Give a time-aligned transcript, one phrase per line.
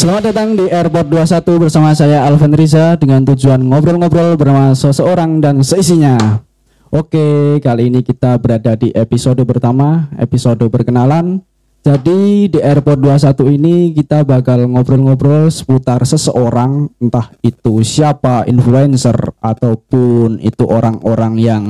[0.00, 5.60] Selamat datang di Airport 21 bersama saya Alvin Riza dengan tujuan ngobrol-ngobrol bersama seseorang dan
[5.60, 6.40] seisinya.
[6.88, 11.44] Oke, kali ini kita berada di episode pertama, episode perkenalan.
[11.84, 20.40] Jadi di Airport 21 ini kita bakal ngobrol-ngobrol seputar seseorang, entah itu siapa influencer ataupun
[20.40, 21.62] itu orang-orang yang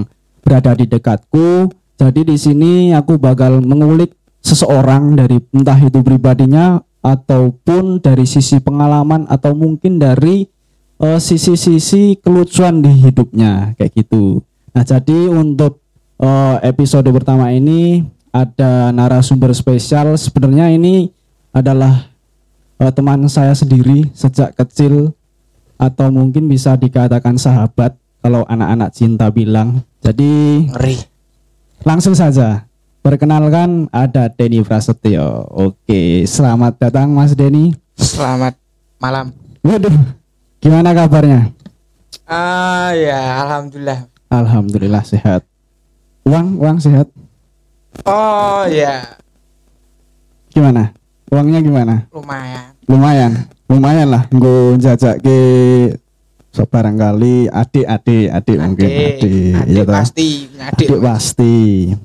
[0.47, 1.67] berada di dekatku.
[1.99, 9.25] Jadi di sini aku bakal mengulik seseorang dari entah itu pribadinya ataupun dari sisi pengalaman
[9.29, 10.45] atau mungkin dari
[11.01, 14.45] eh, sisi-sisi kelucuan di hidupnya kayak gitu.
[14.77, 15.81] Nah, jadi untuk
[16.21, 20.15] eh, episode pertama ini ada narasumber spesial.
[20.21, 21.09] Sebenarnya ini
[21.51, 22.07] adalah
[22.79, 25.17] eh, teman saya sendiri sejak kecil
[25.81, 29.81] atau mungkin bisa dikatakan sahabat kalau anak-anak cinta bilang.
[30.05, 30.97] Jadi Ngeri.
[31.89, 32.70] Langsung saja.
[33.01, 35.49] Perkenalkan ada Denny Prasetyo.
[35.49, 37.73] Oke, selamat datang Mas Denny.
[37.97, 38.61] Selamat
[39.01, 39.33] malam.
[39.65, 39.97] Waduh,
[40.61, 41.49] gimana kabarnya?
[42.29, 44.05] Ah ya, alhamdulillah.
[44.29, 45.49] Alhamdulillah sehat.
[46.29, 47.09] Uang, uang sehat.
[48.05, 49.17] Oh ya,
[50.51, 50.93] Gimana?
[51.31, 51.95] Uangnya gimana?
[52.11, 52.75] lumayan.
[52.85, 53.33] Lumayan,
[53.71, 54.29] lumayan lah.
[54.29, 55.39] Gue jajak ke
[56.51, 59.95] so barangkali adik adik adik mungkin adik, adik iya toh?
[59.95, 60.87] pasti, punya adik.
[60.91, 61.55] Adik pasti.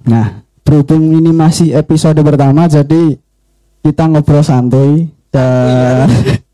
[0.06, 3.16] Nah, berhubung ini masih episode pertama, jadi
[3.80, 6.10] kita ngobrol santuy dan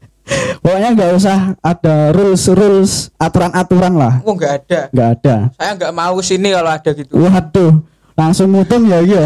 [0.64, 4.80] pokoknya nggak usah ada rules rules aturan aturan lah, Oh nggak ada.
[4.92, 5.36] nggak ada.
[5.56, 7.12] Saya nggak mau sini kalau ada gitu.
[7.16, 7.74] Waduh,
[8.14, 9.24] langsung mutung ya gitu.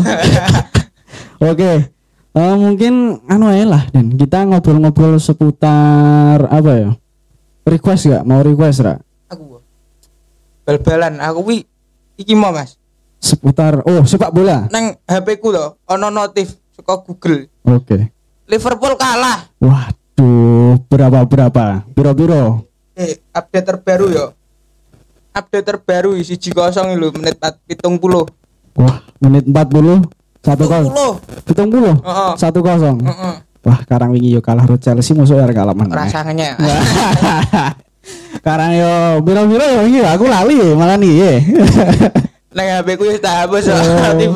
[1.51, 1.91] Oke,
[2.35, 6.91] Eh, mungkin anu aja lah dan kita ngobrol-ngobrol seputar apa ya?
[7.63, 8.23] Request gak?
[8.27, 8.99] Mau request ra?
[9.31, 9.63] Aku
[10.67, 11.23] bal-balan.
[11.23, 11.63] Aku wi
[12.19, 12.75] iki mau mas.
[13.25, 14.69] Seputar oh sepak bola.
[14.69, 17.49] Neng HP ku loh, ono notif suka Google.
[17.65, 18.13] Oke.
[18.45, 19.49] Liverpool kalah.
[19.57, 21.81] Waduh, berapa berapa?
[21.89, 22.69] Biro-biro.
[22.93, 24.25] Eh, update terbaru yo.
[25.33, 27.97] Update terbaru isi kosong lu menit 40.
[28.77, 30.05] Wah, menit 40
[30.45, 30.93] satu kosong.
[30.93, 31.49] 40.
[31.49, 31.93] Hitung puluh.
[32.37, 33.01] Satu kosong.
[33.65, 35.97] Wah, karang wingi yo kalah ro Chelsea musuh ya kalah meneh.
[35.97, 36.53] Rasanya.
[38.45, 41.17] Karang yo biro-biro yo iki aku lali malah nih.
[42.55, 43.75] Neng HP ku wis tak hapus Oh.
[44.15, 44.31] notif.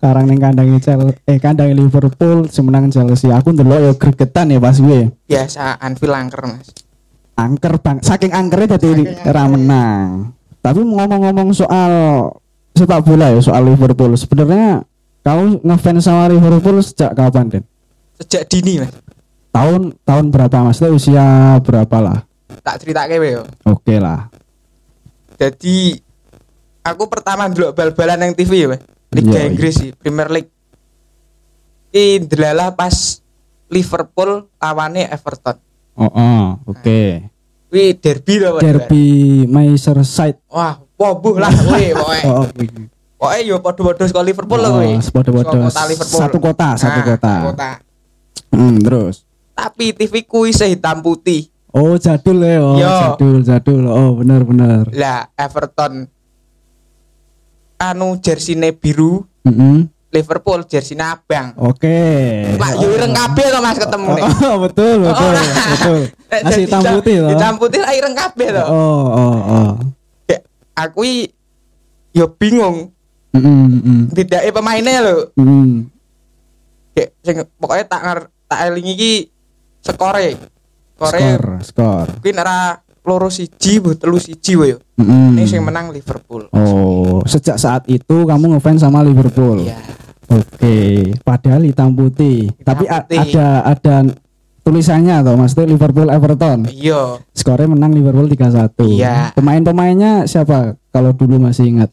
[0.00, 3.28] Karang ning kandangnya Chelsea eh kandang Liverpool semenang Chelsea.
[3.28, 5.12] Aku ndelok yo gregetan ya pas gue.
[5.28, 6.72] Biasa Anfield angker mas.
[7.36, 10.32] Angker bang, saking angkernya jadi ra menang.
[10.64, 11.92] Tapi ngomong-ngomong soal
[12.72, 14.16] sepak bola ya soal Liverpool.
[14.16, 14.82] Sebenarnya
[15.20, 17.64] kamu ngefans sama Liverpool sejak kapan, Den?
[18.16, 18.96] Sejak dini mas.
[19.52, 21.26] Tahun tahun berapa Maksudnya usia
[21.60, 22.18] berapa lah?
[22.64, 23.42] Tak cerita kewe yo.
[23.68, 24.32] Oke lah.
[25.36, 26.07] Jadi
[26.94, 28.76] aku pertama dulu bal-balan yang TV ya.
[29.08, 29.48] Liga Iya, iya.
[29.48, 30.50] Inggris sih, Premier League.
[31.92, 33.24] Ini delalah pas
[33.68, 35.56] Liverpool lawannya Everton.
[35.96, 37.00] Oh, oh oke.
[37.68, 38.60] Wih derby loh.
[38.60, 39.04] Derby
[39.44, 40.40] Merseyside.
[40.48, 42.24] Wah, wobuh lah wih pokoknya.
[42.28, 42.44] Oh,
[43.18, 44.94] Pokoknya yo podo-podo sekolah Liverpool loh oh, wih.
[45.02, 46.20] kota Liverpool.
[46.22, 47.34] Satu kota, satu Nah, kota.
[47.50, 47.70] kota.
[48.54, 49.26] Hmm, terus.
[49.58, 51.50] Tapi TV ku hitam putih.
[51.74, 52.62] Oh, jadul ya.
[52.62, 52.88] Oh, Yo.
[52.88, 53.82] jadul, jadul.
[53.90, 54.88] Oh, benar benar.
[54.94, 56.08] Lah Everton
[57.78, 59.86] anu jersey biru, Mm-mm.
[60.10, 61.54] Liverpool jersey abang.
[61.56, 61.94] Oke.
[62.58, 64.24] Pak yo ireng kabeh to Mas ketemu nih.
[64.24, 65.32] Oh, betul, betul, Oh,
[65.72, 66.00] betul.
[66.28, 67.30] Eh, Masih hitam putih loh.
[67.32, 68.64] Hitam putih lah ireng kabeh to.
[68.66, 69.70] Oh, oh, oh.
[70.26, 70.38] Ya,
[70.74, 71.06] aku
[72.16, 72.90] yo bingung
[73.36, 74.00] Mm-mm, mm-mm.
[74.10, 75.16] bedake pemainnya lho.
[75.36, 75.86] Mm.
[76.96, 79.28] Kayak sing pokoknya tak tak eling iki
[79.84, 80.34] skore.
[80.98, 82.08] Skore Skor, skor.
[82.18, 82.74] kuwi ora
[83.08, 84.78] loro siji bu telu siji wae yo.
[85.00, 85.32] Mm-mm.
[85.32, 86.52] Ini sing menang Liverpool.
[86.52, 89.64] Oh, sejak saat itu kamu ngefans sama Liverpool.
[89.64, 89.80] Iya.
[90.28, 90.76] Oke,
[91.24, 92.52] padahal hitam putih.
[92.52, 93.16] Hitam Tapi putih.
[93.16, 93.94] ada ada
[94.60, 96.68] tulisannya atau maksudnya Liverpool Everton.
[96.68, 97.24] Iya.
[97.32, 98.76] Skornya menang Liverpool 3-1.
[98.84, 99.32] Iya.
[99.32, 101.88] Pemain-pemainnya siapa kalau dulu masih ingat?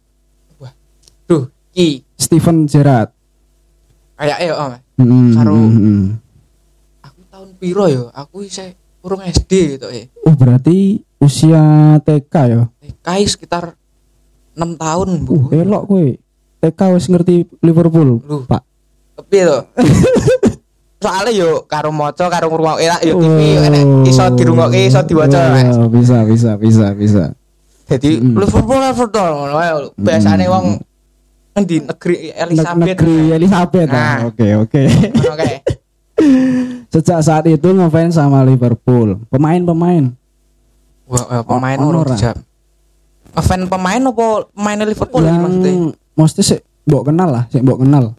[1.25, 3.09] Duh, ki Steven Gerrard.
[4.15, 4.71] kayak yo Om.
[4.95, 6.03] Mm, Karo- mm, mm.
[7.01, 8.03] Aku tahun piro yo?
[8.11, 10.09] Aku isih urung SD gitu ya.
[10.21, 11.61] Oh, berarti usia
[12.01, 12.65] TK ya.
[12.99, 13.77] Kai sekitar
[14.51, 15.35] 6 tahun, Uh, Bu.
[15.53, 16.07] elok kowe.
[16.57, 18.37] TK wis ngerti Liverpool, Lu.
[18.43, 18.65] Pak.
[19.15, 19.59] Tapi to.
[20.97, 23.67] Soalnya yo karo maca karo ngrungokke lah yo TV Oh.
[23.69, 25.53] enek iso dirungokke iso diwaca.
[25.77, 27.23] Oh, bisa, bisa, bisa, bisa.
[27.85, 28.33] Jadi Mm.
[28.35, 29.53] Liverpool Everton ngono.
[29.93, 30.81] Biasane wong
[31.53, 32.89] endi negeri Elizabeth.
[32.89, 33.85] Negeri Elizabeth.
[33.87, 33.93] ah.
[33.93, 34.17] Nah.
[34.25, 34.81] Oke, oke.
[35.13, 35.55] Ngono kae.
[36.95, 39.19] Sejak saat itu ngefans sama Liverpool.
[39.27, 40.15] Pemain-pemain.
[41.11, 42.15] Wah, eh, pemain Ono ora ora?
[42.15, 42.39] jam.
[43.35, 45.91] Ngefan pemain apa pemain Liverpool yang maksudnya?
[46.15, 48.15] mesti sih mbok kenal lah, sih mbok kenal.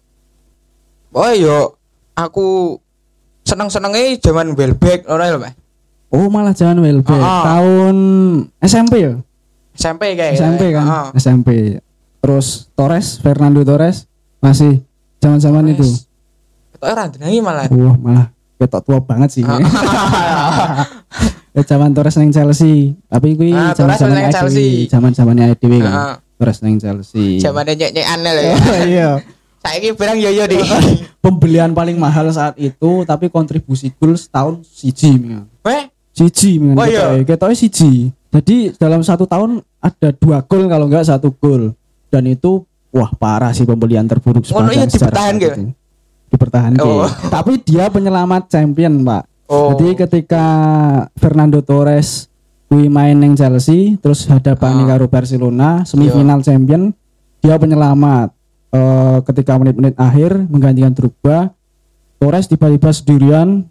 [1.16, 1.80] Oh yo
[2.12, 2.76] aku
[3.48, 5.56] seneng-senenge zaman Welbeck ngono lho, Mas.
[6.12, 7.16] Oh, malah jangan Welbeck.
[7.16, 7.56] Ah.
[7.56, 7.96] Tahun
[8.60, 9.16] SMP ya?
[9.72, 10.84] SMP kayak SMP kan?
[10.84, 11.06] Heeh.
[11.16, 11.48] SMP.
[12.20, 14.04] Terus Torres, Fernando Torres
[14.44, 14.84] masih
[15.16, 15.88] zaman-zaman itu.
[16.76, 17.64] Ketoke ora ndenengi malah.
[17.72, 19.44] Wah, malah ketok tua banget sih.
[19.44, 19.60] Ah.
[21.56, 22.92] Eh, zaman Torres neng Chelsea.
[23.08, 24.68] Tapi kuwi Ah, Torres zaman-zaman neng Chelsea.
[24.92, 25.88] Zaman-zamannya EDW kan.
[25.88, 26.14] Heeh.
[26.36, 27.40] Torres neng Chelsea.
[27.40, 28.54] Zamane nyek-nyekan lho ya.
[28.68, 29.10] Oh, iya.
[29.64, 30.60] Saiki barang yo yo di.
[31.24, 35.48] Pembelian paling mahal saat itu tapi kontribusi gol setahun siji mingan.
[35.64, 36.76] Weh, Siji mingan.
[36.76, 37.24] Oh, iya.
[37.24, 37.56] ketoknya.
[37.56, 38.12] Siji.
[38.36, 41.72] Jadi dalam satu tahun ada dua gol kalau enggak satu gol.
[42.12, 45.48] Dan itu wah parah sih pembelian terburuk sepanjang iya sejarah dipertahan saat ke?
[45.56, 45.62] itu.
[46.30, 46.82] Dipertahankan.
[46.82, 47.06] Oh.
[47.06, 49.22] Tapi dia penyelamat champion, Pak.
[49.46, 49.70] Oh.
[49.74, 50.44] Jadi ketika
[51.14, 52.26] Fernando Torres
[52.66, 54.86] kui main neng Chelsea terus hadapan Ah.
[54.90, 56.90] karo Barcelona semifinal champion
[57.38, 58.34] dia penyelamat
[58.66, 61.54] Eh, ketika menit-menit akhir menggantikan Drogba
[62.18, 63.64] Torres tiba-tiba sendirian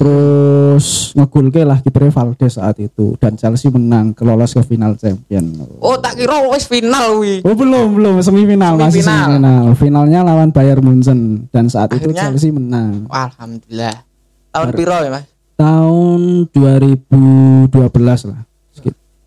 [0.00, 5.44] terus ngegulke lah kipernya Valdes saat itu dan Chelsea menang kelolos ke final champion
[5.76, 7.44] Oh, tak kira wis final wi.
[7.44, 9.28] Oh belum belum semifinal, masih Semifinal.
[9.28, 14.08] semifinal finalnya lawan Bayern Munchen dan saat itu Akhirnya- Chelsea menang Alhamdulillah.
[14.50, 15.24] Tahun piro ya, Mas?
[15.54, 17.68] tahun 2012
[18.24, 18.40] lah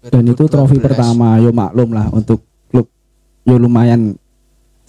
[0.04, 0.84] dan itu trofi 2012.
[0.84, 2.90] pertama yo maklum lah untuk klub
[3.46, 4.18] yo lumayan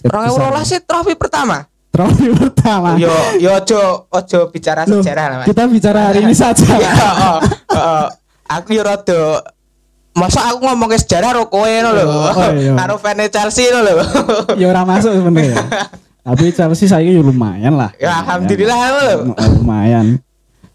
[0.05, 1.65] Orang sih trofi pertama.
[1.95, 3.07] Trofi pertama Yo
[3.39, 5.47] yo ojo ojo bicara Loh, sejarah lah, Mas.
[5.47, 6.91] kita bicara hari ini saja Iya,
[7.31, 7.39] oh,
[7.71, 8.05] oh.
[8.51, 9.41] Aku yo rada
[10.15, 12.07] Masa aku ngomong ke sejarah ro kowe no lho.
[12.07, 12.71] Oh, iya.
[12.79, 13.99] Karo fan Chelsea no lho.
[14.59, 15.59] ya orang masuk sebenarnya
[16.25, 19.15] tapi Chelsea saya yo lumayan lah Ya alhamdulillah no lho.
[19.35, 20.19] Oh, lumayan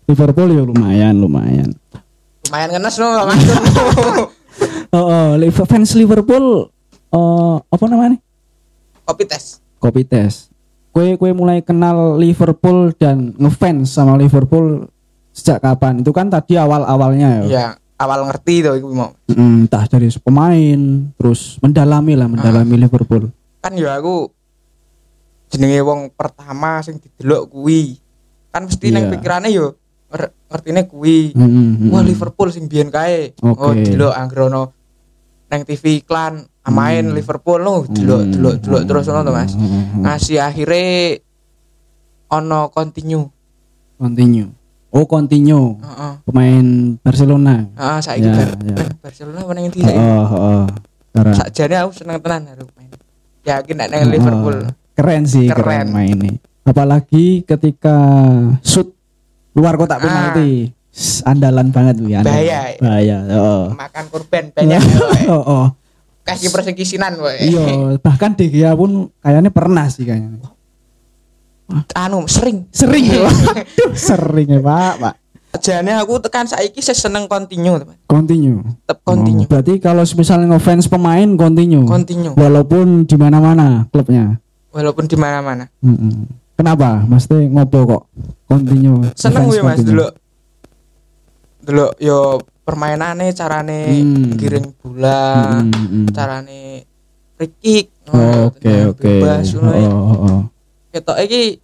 [0.09, 1.73] Liverpool yo lumayan lumayan
[2.49, 3.43] Lumayan ngenes no Mas.
[4.97, 6.69] oh, oh fans Liverpool
[7.13, 8.19] oh apa namanya
[9.11, 9.59] Kopi tes.
[9.83, 10.50] kopi tes.
[10.91, 14.91] Kue kue mulai kenal Liverpool dan ngefans sama Liverpool
[15.31, 16.03] sejak kapan?
[16.03, 17.47] Itu kan tadi awal awalnya ya.
[17.47, 19.15] Ya, awal ngerti tuh iku mau.
[19.31, 20.81] Mm, entah dari pemain,
[21.15, 23.31] terus mendalami lah, mendalami Liverpool.
[23.63, 24.35] Kan ya aku
[25.47, 27.95] jenenge wong pertama sing didelok kuwi.
[28.51, 29.13] Kan mesti nang Iya.
[29.15, 29.79] pikirane yo
[30.11, 31.19] nger- ngertine kuwi.
[31.35, 31.55] Mm, mm,
[31.87, 31.91] mm.
[31.91, 33.39] Wah Liverpool sing biyen kae.
[33.39, 33.63] Oke.
[33.63, 34.75] Oh delok anggrono
[35.47, 37.15] nang TV iklan main Hmm.
[37.15, 39.53] Liverpool no delok Mm, delok delok terus ngono to Mas.
[39.53, 40.01] mm, mm, mm.
[40.01, 40.87] Ngasih akhirnya
[42.31, 43.27] ono continue.
[43.95, 44.49] Continue.
[44.91, 45.79] Oh, continue.
[45.79, 46.13] Heeh.
[46.25, 46.67] Pemain
[46.99, 47.63] Barcelona.
[47.71, 48.87] Heeh saiki Ya, ya.
[49.05, 50.63] Barcelona menang ndi Oh, oh, oh.
[51.11, 52.91] Karena Sakjane aku seneng tenan karo main.
[53.41, 54.57] Yakin nek nang oh, Liverpool.
[54.93, 55.87] Keren sih, keren, Keren.
[55.91, 56.33] mainnya.
[56.63, 57.97] Apalagi ketika
[58.61, 58.91] shoot
[59.53, 60.03] luar kotak Ah.
[60.03, 60.71] penalti.
[61.23, 62.27] Andalan banget andalan.
[62.27, 62.61] Bahaya.
[62.77, 63.17] Bahaya.
[63.33, 63.71] Oh.
[63.73, 64.83] Makan korban banyak
[65.31, 65.67] oh, oh.
[66.31, 67.37] Kasih persekisinan woy.
[67.43, 67.67] Iya,
[68.07, 70.39] bahkan De Gea pun kayaknya pernah sih kayaknya.
[71.95, 72.67] Anu sering.
[72.71, 73.27] Sering ya.
[73.27, 75.15] Aduh, sering ya, Pak, Pak.
[75.59, 77.99] Jane aku tekan saiki saya seneng continue, teman.
[78.07, 78.63] Continue.
[78.87, 79.47] Tetep continue.
[79.47, 81.83] Oh, berarti kalau misalnya ngefans pemain continue.
[81.83, 82.39] Continue.
[82.39, 84.39] Walaupun di mana-mana klubnya.
[84.71, 85.67] Walaupun di mana-mana.
[85.83, 86.31] Mm-mm.
[86.55, 87.03] Kenapa?
[87.03, 88.03] Mesti ngopo kok?
[88.47, 89.11] Continue.
[89.19, 90.07] Seneng gue Mas dulu.
[91.67, 92.39] Dulu yo
[92.71, 94.39] permainannya carane Hmm.
[94.39, 96.07] giring bola, Mm, mm, mm.
[96.15, 96.87] carane
[97.35, 97.87] free kick.
[98.07, 99.11] Oh, Oke, oke.
[99.19, 99.89] Ngono ya.
[99.89, 100.41] Oh, oh, oh.
[100.91, 101.59] Ketok iki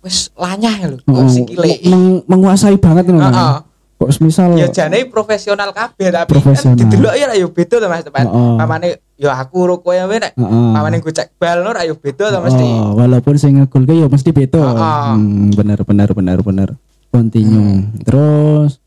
[0.00, 1.76] wis lanyah ya lho, Oh, sikile.
[1.84, 3.20] meng- menguasai banget nih.
[3.20, 3.56] Heeh.
[4.00, 6.72] Kok misal Ya jane profesional kabeh tapi Profesional.
[6.72, 8.24] kan didelok ya yo beda to Mas teman.
[8.24, 8.54] Heeh.
[8.56, 8.88] Pamane
[9.20, 12.64] yo aku ro kowe nek pamane gue cek bal no yo beda to mesti.
[12.64, 14.56] Oh, walaupun sing ngegolke ya mesti beda.
[14.56, 15.04] Heeh.
[15.12, 16.68] Hmm, bener bener bener bener.
[17.12, 17.92] Continue.
[18.00, 18.79] Terus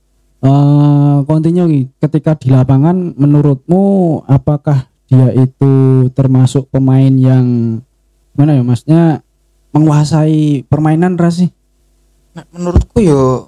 [0.43, 1.81] eh continue Ki.
[1.99, 3.83] ketika di lapangan menurutmu
[4.27, 5.71] apakah dia itu
[6.11, 7.79] termasuk pemain yang
[8.33, 9.01] mana ya Masnya
[9.71, 11.49] menguasai permainan ras sih?
[12.33, 13.47] Nek menurutku yo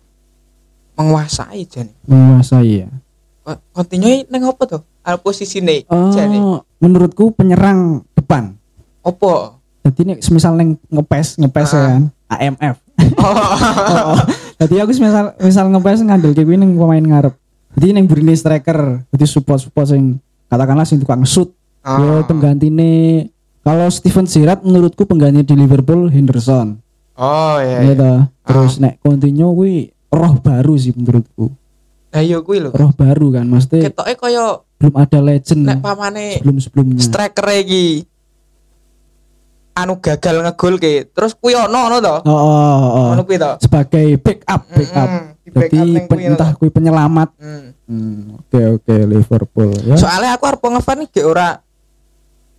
[0.96, 1.92] menguasai jane.
[2.06, 2.90] Menguasai ya.
[3.76, 4.82] Continue neng apa tuh?
[5.04, 6.38] Al posisine jane.
[6.40, 8.56] Oh, menurutku penyerang depan.
[9.02, 9.60] Opo?
[9.84, 11.86] Jadi nek semisal neng ngepes ngepes ya Ah.
[11.86, 12.76] kan AMF.
[13.22, 13.26] Oh,
[14.16, 14.18] oh.
[14.56, 17.34] Jadi aku misal misal ngepes ngandel kayak gini pemain ngarep.
[17.76, 20.16] Jadi neng burine striker, jadi support support sing
[20.48, 21.52] katakanlah sing tukang shoot.
[21.84, 22.00] Ah.
[22.00, 23.28] Yo penggantine
[23.66, 26.80] kalau Steven Gerrard menurutku pengganti di Liverpool Henderson.
[27.20, 27.84] Oh iya.
[27.84, 28.20] Iya toh.
[28.48, 31.52] Terus nek Coutinho kuwi roh baru sih menurutku.
[32.16, 32.72] Lah yo kuwi lho.
[32.72, 37.00] Roh baru kan, mesti Ketoke kaya belum ada legend nek pamane sebelum sebelumnya.
[37.04, 38.04] striker iki
[39.76, 42.16] anu gagal ngegol ke terus kuwi ono ngono to.
[42.24, 43.24] Oh, oh, oh.
[43.28, 43.52] Kuwi to.
[43.60, 45.10] sebagai backup backup.
[45.44, 47.30] Di backup Jadi kuwi entah kui penyelamat.
[47.38, 47.76] Hmm.
[47.86, 49.94] Hmm, Oke oke Liverpool ya.
[50.00, 51.60] Soalnya aku arep ngefan iki ora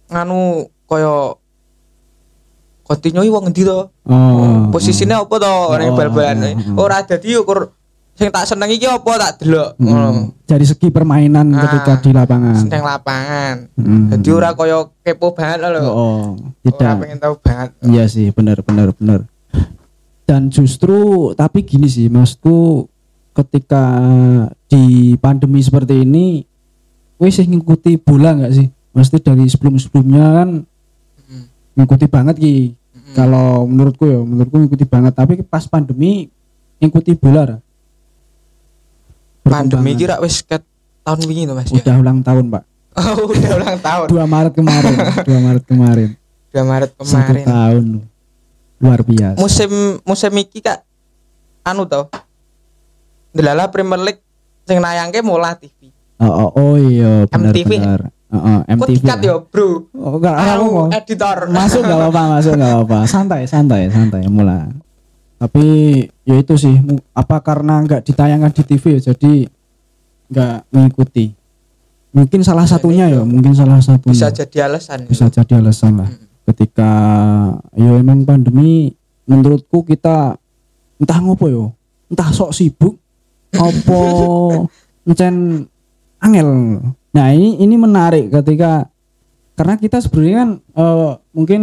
[0.06, 1.35] nganu kaya
[2.87, 3.90] Continue wong ngendi to?
[4.06, 4.70] Oh.
[4.70, 6.54] Posisine apa to Oh, bal-balan.
[6.54, 6.87] oh, oh.
[6.87, 7.75] Ora dadi ukur
[8.16, 9.76] sing tak seneng iki apa tak delok.
[9.76, 9.85] Hmm.
[9.87, 10.11] Ngono.
[10.42, 12.56] Dari segi permainan Ah, ketika di lapangan.
[12.56, 13.54] Seneng lapangan.
[13.76, 14.08] Hmm.
[14.11, 15.80] Jadi ora kaya kepo banget lho.
[15.85, 16.94] Oh, Ora tidak.
[16.99, 17.68] pengen tahu banget.
[17.82, 19.20] Iya sih, benar benar benar.
[20.25, 20.96] Dan justru
[21.32, 22.88] tapi gini sih, maksudku
[23.32, 23.85] ketika
[24.66, 24.85] di
[25.16, 26.40] pandemi seperti ini,
[27.16, 28.66] wes sih ngikuti bola nggak sih?
[28.90, 30.49] Mesti dari sebelum sebelumnya kan
[31.23, 31.44] Hmm.
[31.75, 32.56] ngikuti banget ki.
[32.73, 33.12] Hmm.
[33.12, 35.12] Kalau menurutku ya, menurutku ngikuti banget.
[35.12, 36.32] Tapi pas pandemi
[36.78, 37.42] ngikuti bola.
[37.44, 37.56] Ra.
[39.47, 40.62] Pandemi kira wis ket
[41.03, 41.79] tahun wingi to Mas ya.
[41.79, 42.62] udah ulang tahun pak.
[42.97, 44.07] Oh, udah ulang tahun.
[44.09, 44.95] 2 Maret kemarin,
[45.29, 46.09] 2 Maret kemarin.
[46.49, 47.45] 2 Maret Satu kemarin.
[47.45, 47.85] tahun,
[48.79, 49.37] luar biasa.
[49.37, 49.71] Musim
[50.03, 50.81] musim iki Kak
[51.62, 52.09] anu to.
[53.31, 54.23] Delala Premier League
[54.65, 55.93] sing nayangke Mola TV.
[56.17, 57.71] Oh, oh, oh iya benar MTV.
[57.76, 58.00] benar.
[58.26, 58.91] Heeh, Kok MTV.
[58.97, 59.29] dikat ya.
[59.29, 59.69] yo, Bro?
[59.93, 61.38] Oh, enggak Aku editor.
[61.47, 62.99] Masuk enggak apa-apa, masuk enggak apa-apa.
[63.12, 64.73] Santai, santai, santai mulai.
[65.37, 65.64] Tapi
[66.25, 66.75] ya itu sih,
[67.12, 69.33] apa karena enggak ditayangkan di TV ya jadi
[70.33, 71.37] enggak mengikuti.
[72.16, 74.16] Mungkin salah satunya ya, mungkin salah satunya.
[74.16, 75.05] Bisa jadi alasan.
[75.05, 76.11] Bisa jadi alasan lah.
[76.49, 76.90] Ketika
[77.76, 78.97] ya emang pandemi
[79.28, 80.40] menurutku kita
[80.97, 81.64] entah ngopo yo,
[82.09, 82.97] entah sok sibuk
[83.52, 84.00] opo
[85.09, 85.69] encen
[86.21, 86.49] angel.
[87.12, 88.88] Nah, ini ini menarik ketika
[89.57, 91.62] karena kita sebenarnya kan eh, mungkin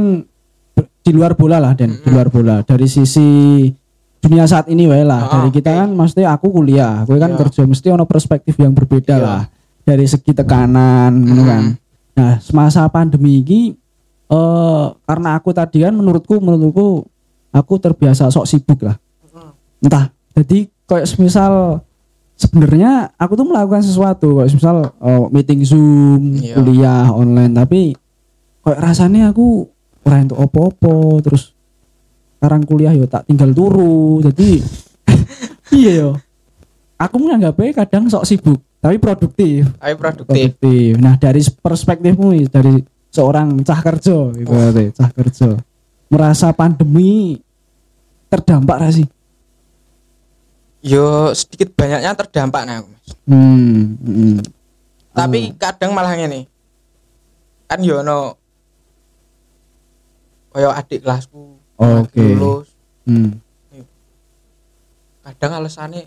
[1.03, 3.67] di luar bola lah dan di luar bola dari sisi
[4.17, 5.21] dunia saat ini wae lah.
[5.21, 5.79] Ah, dari kita oke.
[5.83, 7.39] kan mesti aku kuliah, gue kan Iya.
[7.43, 9.23] kerja mesti ono perspektif yang berbeda Iya.
[9.23, 9.41] lah
[9.83, 11.49] dari segi tekanan ngono Mm.
[11.49, 11.63] kan.
[12.13, 13.75] Nah, semasa pandemi ini
[14.25, 17.03] eh karena aku tadi kan menurutku menurutku
[17.51, 18.95] aku terbiasa sok sibuk lah.
[19.77, 20.07] Entah.
[20.33, 21.83] Jadi kayak semisal
[22.33, 26.55] sebenarnya aku tuh melakukan sesuatu kayak misal eh, meeting Zoom, Iya.
[26.55, 27.81] kuliah online tapi
[28.63, 29.67] kayak rasanya aku
[30.03, 31.55] ora entuk opo-opo terus
[32.39, 34.19] sekarang kuliah yo tak tinggal turu.
[34.19, 34.59] Jadi
[35.79, 36.11] iya yo.
[36.99, 40.59] Aku menganggapnya kadang sok sibuk tapi produktif Tapi produktif.
[40.59, 40.91] produktif.
[40.99, 45.49] Nah dari perspektifmu dari seorang cah kerja, berarti, cah kerja,
[46.11, 47.39] merasa pandemi
[48.27, 49.07] terdampak gak sih?
[50.83, 53.07] Yo sedikit banyaknya terdampak nah Mas.
[53.23, 54.37] Hmm, hmm.
[55.15, 56.51] Tapi kadang malah ngene.
[57.71, 58.42] Kan yo ono
[60.53, 62.21] kaya adik kelasku Oke.
[62.21, 62.69] lulus.
[63.09, 63.41] Hmm.
[65.25, 66.05] Kadang alasannya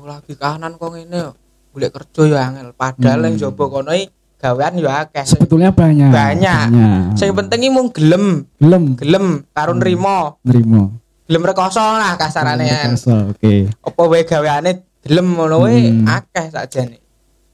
[0.00, 1.36] oh lagi kahanan kok yo.
[1.76, 2.72] Golek kerja yo angel.
[2.72, 3.26] Padahal Hmm.
[3.28, 3.92] yang jobo kono
[4.40, 5.28] gawean yo akeh.
[5.28, 6.08] Sebetulnya banyak.
[6.08, 6.66] Banyak.
[7.14, 10.40] Sing penting mung gelem, belum gelem karo nrimo.
[10.42, 10.96] nerimo.
[11.28, 12.66] Gelem rekoso lah kasarane
[13.28, 13.68] Oke.
[13.68, 16.08] Apa wae gaweane gelem ngono wae Hmm.
[16.08, 17.01] akeh sakjane.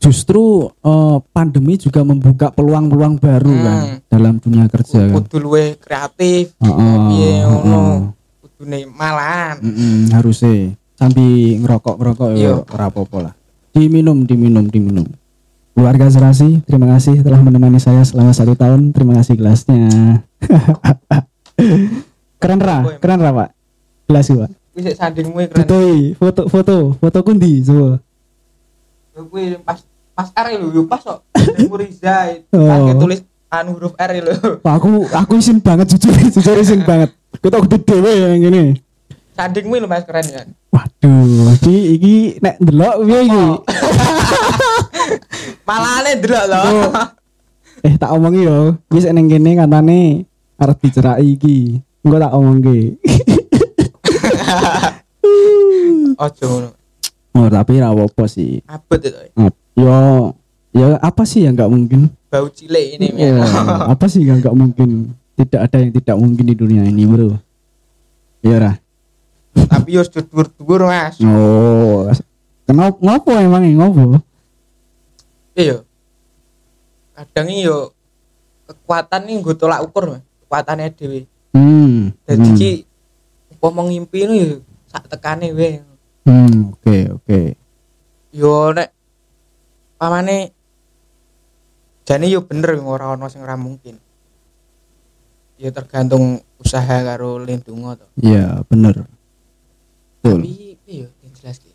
[0.08, 3.64] Justru eh, pandemi juga membuka peluang-peluang baru Hmm.
[3.64, 5.20] kan dalam dunia kerja kan.
[5.20, 6.56] Kudu luwe kreatif.
[6.56, 8.16] Piye ngono.
[8.40, 9.60] Kudune malahan.
[9.60, 12.58] Mm-mm, harusnya sambil ngerokok ngerokok Iya.
[12.58, 13.32] ya ora apa-apa lah
[13.70, 15.06] diminum diminum diminum
[15.70, 19.78] keluarga serasi terima kasih telah menemani saya selama satu tahun terima kasih gelasnya
[22.42, 23.48] keren ra keren ra pak
[24.10, 25.54] gelas pak sik sandingmu keren.
[25.54, 25.78] foto
[26.18, 28.02] foto foto foto kundi Yo
[29.30, 29.82] kuwi pas
[30.18, 31.22] pas R lho yo pas kok.
[31.54, 32.42] Tempo Riza.
[32.50, 32.66] Oh.
[32.66, 34.34] Kan tulis anu huruf R lho.
[34.74, 38.62] Aku aku isin banget jujur jujur isin banget kita udah dewe yang gini
[39.38, 40.42] Sandingmu lho Mas keren ya.
[40.74, 43.44] waduh iki iki nek ndelok piye iki.
[45.62, 46.60] Malahane delok lho.
[46.66, 47.06] Oh.
[47.86, 50.26] eh tak omongi yo wis eneng kene katane
[50.58, 52.98] arep dicerai iki engko tak omongke
[56.18, 56.68] Ojo ngono.
[57.38, 59.14] oh tapi ra apa sih Abot itu.
[59.38, 60.34] Ap- yo
[60.74, 63.44] ya apa sih yang nggak mungkin Bau cilik ini Ya, ya.
[63.94, 67.38] apa sih yang nggak mungkin tidak ada yang tidak mungkin di dunia ini bro
[68.42, 68.72] ya ra
[69.58, 71.18] Tapi yo dhuwur-dhuwur Mas.
[71.22, 72.10] oh
[72.66, 74.22] kenapa ngopo emang ngopo
[75.58, 75.82] Iya.
[77.18, 77.90] Kadang yo
[78.70, 80.22] kekuatan nih gue tolak ukur Mas.
[80.46, 81.26] Kekuatannya dhewe.
[81.50, 82.58] hmm Jadi hmm.
[82.62, 82.70] ki
[83.58, 85.82] apa mau ngimpi yo sak tekane wae.
[86.22, 87.40] Hmm, oke oke
[88.30, 88.94] Yo nek
[89.98, 90.54] pamane
[92.02, 93.98] jane yo bener ora ono sing ora mungkin.
[95.58, 98.06] Ya tergantung usaha karo lindungo to.
[98.16, 99.02] iya bener
[100.18, 101.74] betul Tapi piye yo yang jelas ki.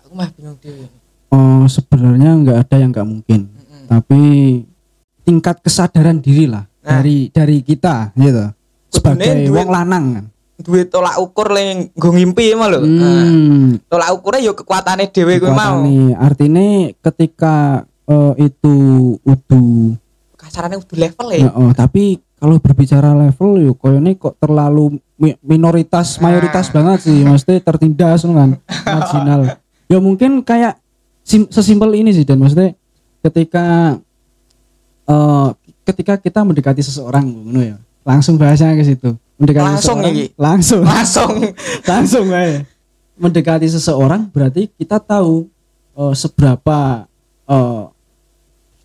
[0.00, 0.88] Aku mah bingung dhewe.
[1.28, 3.84] oh sebenarnya nggak ada yang nggak mungkin Heeh.
[3.86, 4.20] tapi
[5.22, 7.02] tingkat kesadaran diri lah Nah.
[7.02, 8.46] dari dari kita gitu
[8.88, 10.24] sebagai wong lanang kan
[10.56, 12.80] Duwe tolak ukur le nggo ngimpi mah lho.
[12.80, 15.84] Nah, hmm, tolak ukurnya yo kekuatane dhewe kuwi mau.
[16.16, 18.74] artinya ketika eh, itu
[19.20, 20.00] udah
[20.40, 26.16] Kasarannya udah level ya, oh, tapi kalau berbicara level yo ini kok terlalu mi- minoritas
[26.16, 26.32] Nah.
[26.32, 27.20] mayoritas banget sih.
[27.20, 28.56] Maksudnya tertindas kan?
[28.88, 29.60] Marginal.
[29.92, 30.80] Ya mungkin kayak
[31.20, 32.40] sim- sesimpel ini sih dan.
[32.40, 32.72] Maksudnya
[33.20, 34.00] ketika
[35.04, 35.48] eh
[35.84, 37.76] ketika kita mendekati seseorang ngono ya.
[38.08, 40.24] Langsung bahasanya ke situ mendekati Langsung seseorang, iki?
[40.36, 40.82] langsung.
[40.90, 41.32] Langsung.
[41.90, 42.64] Langsung aja
[43.16, 45.48] mendekati seseorang berarti kita tahu
[45.96, 47.08] eh, seberapa
[47.48, 47.82] eh,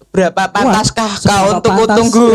[0.08, 1.98] berapa pantaskah Wah, kau seberapa untuk pantas.
[2.00, 2.25] tunggu?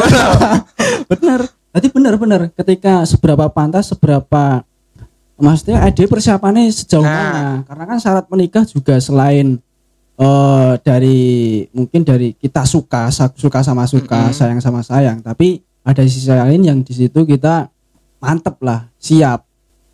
[1.12, 1.40] Bener
[1.72, 4.64] jadi bener-bener ketika seberapa pantas seberapa
[5.36, 7.12] maksudnya ada persiapannya sejauh Nah.
[7.12, 7.44] mana.
[7.68, 9.60] Karena kan syarat menikah juga selain
[10.16, 11.20] eh dari
[11.76, 14.36] mungkin dari kita suka suka sama suka Mm-mm.
[14.36, 15.20] sayang sama sayang.
[15.20, 17.68] Tapi ada sisi lain yang di situ kita
[18.26, 19.46] mantep lah siap.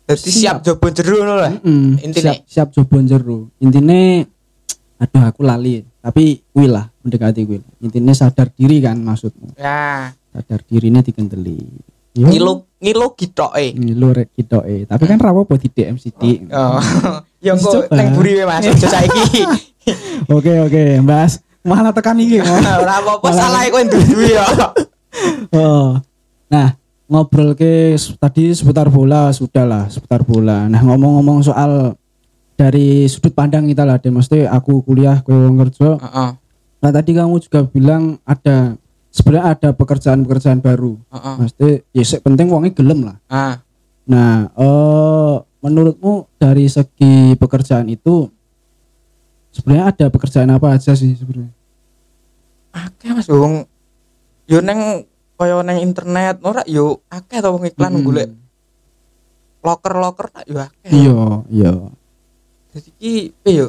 [0.09, 1.53] Jadi siap jobo jeru ngono lah.
[1.61, 2.21] Mm-mm, Intine.
[2.21, 4.25] siap siap jobon jeru intinya
[4.97, 5.85] aduh aku lali.
[6.03, 9.55] Tapi kuwi lah mendekati kuwi intinya sadar diri kan maksudmu.
[9.61, 10.11] Ya.
[10.33, 11.61] Sadar dirinya dikendeli
[12.13, 13.07] Yo, ngilu ngilu
[13.57, 16.77] eh ngilu rek eh tapi kan rawo buat di DM Siti oh.
[17.45, 17.95] Yang Bisa kok coba.
[17.97, 18.63] neng buri mas.
[18.63, 19.41] Aja saiki.
[20.31, 24.43] Oke oke mbas malah tekan iki ora apa-apa salah kowe dudu ya
[25.55, 25.95] oh.
[26.51, 26.75] nah
[27.13, 30.65] ngobrol ke tadi seputar bola sudah lah seputar bola.
[30.65, 31.93] Nah ngomong-ngomong soal
[32.57, 36.01] dari sudut pandang kita lah deh mesti aku kuliah wong kerja.
[36.01, 36.29] Heeh.
[36.81, 38.73] Nah tadi kamu juga bilang ada
[39.13, 40.97] sebenarnya ada pekerjaan-pekerjaan baru.
[41.13, 41.35] heeh.
[41.45, 43.17] Mesti ya penting wongnya gelem lah.
[43.29, 43.61] ah.
[44.03, 48.27] Nah, eh menurutmu dari segi pekerjaan itu
[49.55, 51.55] sebenarnya ada pekerjaan apa aja sih sebenarnya?
[52.73, 53.69] akeh mas wong
[54.49, 58.05] yo neng kaya neng internet ora yo akeh to wong iklan Mm-mm.
[58.05, 58.29] golek
[59.63, 61.73] loker-loker tak yo akeh Iya, iya.
[62.73, 63.67] Jadi ki piye yo?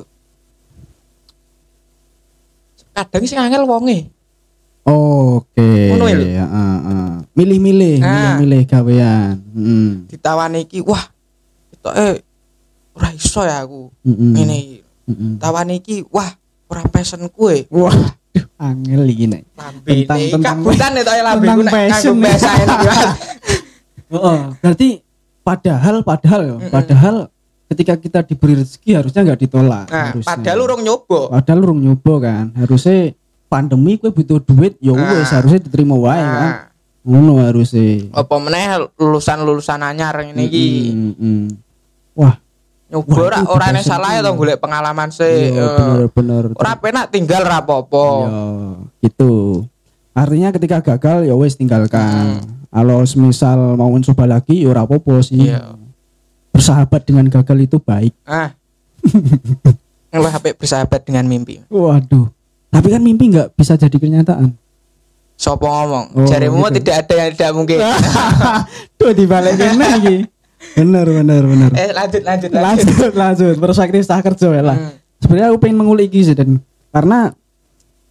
[2.94, 4.06] Kadang sing angel wonge.
[4.87, 5.90] Oke.
[5.90, 7.18] Ngono ya, ah.
[7.35, 8.38] Milih-milih, Ah.
[8.38, 9.35] milih-milih gawean.
[9.50, 10.06] Hmm.
[10.06, 11.02] Ditawani iki, wah.
[11.74, 12.22] Ketoke
[12.94, 13.90] ora iso ya aku.
[14.07, 14.79] Ngene iki.
[15.11, 15.37] Mm-mm.
[15.42, 16.31] Tawani iki, wah,
[16.70, 17.66] ora passion kue.
[17.68, 17.92] Wah,
[18.57, 19.42] angel iki nek.
[19.85, 22.94] Tentang- tentang- kabutan ya toh lambe ku nek kanggo bahasa enak ya.
[24.11, 24.88] Oh, berarti
[25.40, 27.16] padahal padahal ya, padahal
[27.64, 29.87] ketika kita diberi rezeki harusnya nggak ditolak.
[29.88, 30.29] Nah, harusnya.
[30.31, 31.20] padahal urung nyoba.
[31.33, 32.44] padahal urung nyoba kan.
[32.55, 32.99] Harusnya
[33.47, 35.14] pandemi gue butuh duit ya Ah.
[35.14, 36.35] wes harusnya diterima wae kan.
[36.42, 36.57] Nah,
[37.05, 38.09] Ngono harusnya.
[38.11, 38.64] apa meneh
[38.97, 40.66] lulusan-lulusan anyar ngene iki.
[40.88, 41.44] Mm, mm, mm.
[42.14, 42.35] Wah,
[42.85, 45.51] Nyoba ora itu ora passion salah ya to golek pengalaman sih.
[45.51, 45.73] iya, eh.
[46.12, 46.44] bener-bener.
[46.55, 48.05] Ora penak tinggal ora apa-apa.
[48.07, 48.42] Iya,
[49.09, 49.33] gitu.
[50.14, 52.44] Artinya ketika gagal ya wes tinggalkan.
[52.75, 55.49] Kalau semisal mau mencoba lagi ya ora apa-apa sih.
[55.49, 55.75] Iya.
[56.53, 58.14] Bersahabat dengan gagal itu baik.
[58.29, 58.53] Ah.
[60.14, 61.64] Ngeluh HP bersahabat dengan mimpi.
[61.66, 62.31] Waduh.
[62.70, 64.55] Tapi kan mimpi nggak bisa jadi kenyataan.
[65.35, 66.79] Sopo ngomong, Oh, jarimu gitu.
[66.79, 67.79] tidak ada yang tidak mungkin.
[68.99, 70.16] Tuh dibalikin lagi.
[70.74, 71.70] Bener bener bener.
[71.72, 72.64] eh lanjut lanjut lanjut.
[72.88, 74.77] Lanjut lanjut perspektif tak kerja ya lah.
[74.77, 74.92] Hmm.
[75.18, 76.59] Sebenarnya aku pengen mengulik sih dan
[76.90, 77.31] karena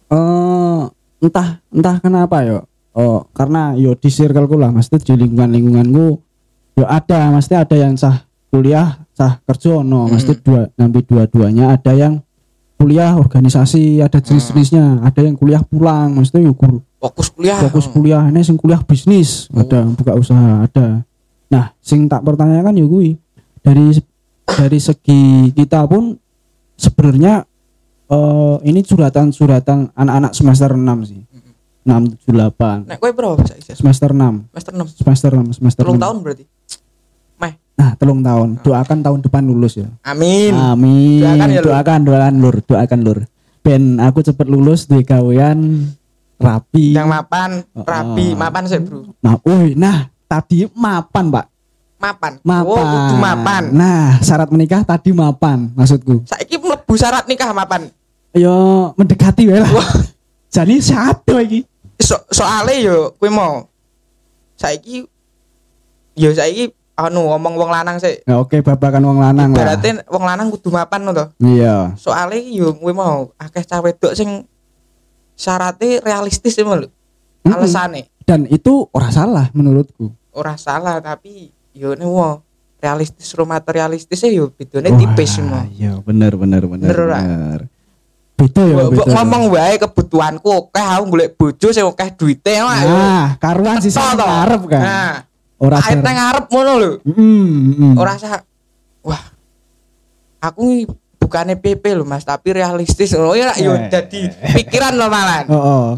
[0.08, 0.82] eh
[1.20, 2.58] entah entah kenapa yo.
[2.94, 6.06] Oh, karena yo di circleku lah, maksudnya di lingkungan lingkunganku
[6.74, 10.22] yo ada, maksudnya ada yang sah kuliah, sah kerja no, Hmm.
[10.38, 12.22] dua nanti dua-duanya ada yang
[12.74, 16.54] kuliah organisasi, ada jenis-jenisnya, ada yang kuliah pulang, maksudnya yo
[17.02, 17.58] Fokus kuliah.
[17.60, 19.60] fokus kuliah ini sing kuliah bisnis Oh.
[19.60, 21.02] ada buka usaha ada
[21.54, 23.14] nah sing tak pertanyakan ya gue
[23.60, 23.94] dari
[24.44, 26.18] dari segi kita pun
[26.74, 27.46] sebenarnya
[28.04, 31.22] eh ini suratan-suratan anak-anak semester 6 sih
[31.84, 33.38] 6 7 8 Nek kowe berapa
[33.70, 34.98] semester 6 Semester 6.
[34.98, 36.02] semester 6 semester Telung 6.
[36.02, 36.44] tahun berarti.
[37.36, 37.54] Meh.
[37.74, 40.52] nah telung tahun doakan tahun depan lulus ya Amin.
[40.52, 41.66] amin Doakan ya, Lur.
[41.66, 43.18] doakan doakan lur doakan lur
[43.60, 45.88] ben aku cepet lulus di gawean
[46.34, 48.36] rapi Yang mapan, rapi, Oh.
[48.36, 49.16] mapan sih, Bro.
[49.18, 51.46] Nah, woi, nah tadi mapan, Pak.
[52.00, 52.32] Mapan.
[52.44, 52.68] Mapan.
[52.68, 53.62] Oh, kudu mapan.
[53.72, 56.28] Nah, syarat menikah tadi mapan, maksudku.
[56.28, 57.88] Saiki mlebu syarat nikah mapan.
[58.34, 59.72] Yo mendekati wae lah.
[60.50, 61.62] Jadi satu iki.
[62.02, 63.70] So soale yo kowe mau
[64.58, 65.06] saiki
[66.18, 68.22] yo saiki anu ngomong wong lanang sih.
[68.26, 69.78] Ya, oke, babakan wong lanang lah.
[69.78, 71.30] Berarti wong lanang kudu mapan no to.
[71.42, 71.94] Iya.
[71.94, 74.44] Soale yo kowe mau akeh cah wedok sing
[75.38, 76.88] syaratnya realistis emang lho.
[77.46, 77.54] Mm-mm.
[77.54, 80.08] Alasane Dan itu ora salah menurutku.
[80.34, 82.42] ora salah tapi yo ne wo
[82.82, 85.62] realistis ro materialistis yo bedone tipis semua.
[85.70, 86.88] Iya, bener bener bener.
[86.90, 87.60] Bener bener.
[88.34, 89.14] Beda ya, beda.
[89.14, 92.82] ngomong wae kebutuhanku oke aku golek bojo sing akeh duite wae.
[92.82, 94.82] Nah, karuan sih ngarep kan.
[94.82, 95.14] Nah,
[95.54, 96.90] Ora jar- nang ngarep ngono lho.
[97.06, 97.94] Mm, mm.
[97.94, 98.42] Ora sah
[99.06, 99.22] wah.
[100.42, 100.82] Aku
[101.16, 103.14] bukannya PP lho Mas, tapi realistis.
[103.14, 103.86] Oh ya yo Eh.
[103.86, 105.46] jadi pikiran lo malan.
[105.46, 105.88] Oh, oh.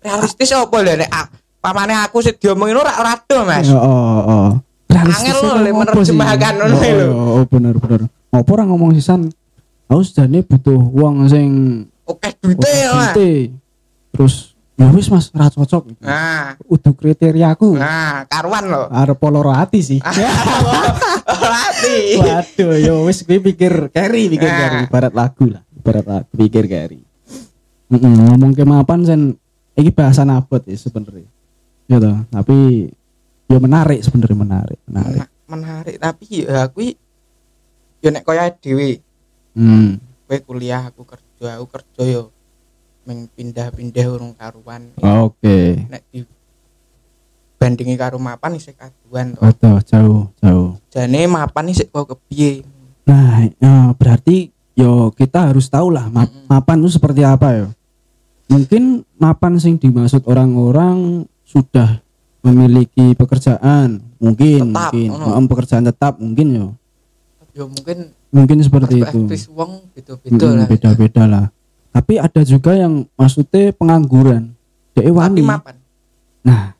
[0.00, 3.68] Realistis apa lho nek ah, pamane aku sih diomongin ora ora do Mas.
[3.68, 4.48] Oh, oh, oh.
[4.88, 7.06] Realistis Angel lho, itu le menerjemahkan ngono Oh, lho.
[7.06, 8.00] oh, oh, bener bener.
[8.28, 9.28] Ngopo ora ngomong sisan?
[9.86, 11.48] Aku sejane butuh uang sing
[12.04, 13.12] Oke duite oke Mas.
[13.12, 13.30] duite.
[14.10, 14.34] Terus
[14.74, 15.92] ya wis Mas ra cocok.
[15.98, 17.76] Nah, Udah kriteriaku.
[17.76, 18.88] nah karuan lho.
[18.88, 20.00] Arep loro ati sih.
[21.28, 21.98] Hati.
[22.16, 24.58] Waduh, yo wis kuwi pikir carry, pikir Nah.
[24.58, 25.62] carry ibarat lagu lah.
[25.74, 27.00] Ibarat lagu pikir carry.
[27.88, 29.20] Heeh, ngomong ke mapan sen
[29.72, 31.28] iki bahasan abot ya sebenarnya.
[31.88, 32.92] Ya toh, tapi
[33.48, 35.18] yo menarik sebenarnya menarik, menarik.
[35.18, 36.92] Mena- menarik tapi ya aku
[37.98, 39.00] yo nek kaya dhewe
[39.52, 39.98] Hmm.
[40.22, 42.22] kowe kuliah aku kerja aku kerja yo
[43.02, 45.88] meng pindah-pindah urung karuan Oke.
[45.88, 46.22] nek di
[47.58, 50.70] bandingi karo mapan isih kaduan to Waduh, jauh, jauh.
[50.88, 52.62] jane mapan isih kok kepiye
[53.02, 57.66] Nah, ya, berarti yo kita harus tahu lah map- mapan itu seperti apa ya.
[58.46, 58.82] Mungkin
[59.16, 62.04] mapan sing dimaksud orang-orang sudah
[62.38, 65.08] memiliki pekerjaan, mungkin, Tetap, mungkin.
[65.32, 66.66] Em, pekerjaan tetap mungkin yo.
[67.52, 69.24] yo mungkin Mungkin seperti itu.
[69.24, 71.44] perspektif wong beda-beda Mm-mm, lah Beda-beda lah.
[71.88, 74.52] Tapi ada juga yang maksudnya pengangguran.
[74.92, 75.40] Tapi wani.
[75.40, 75.74] mapan
[76.38, 76.76] Nah,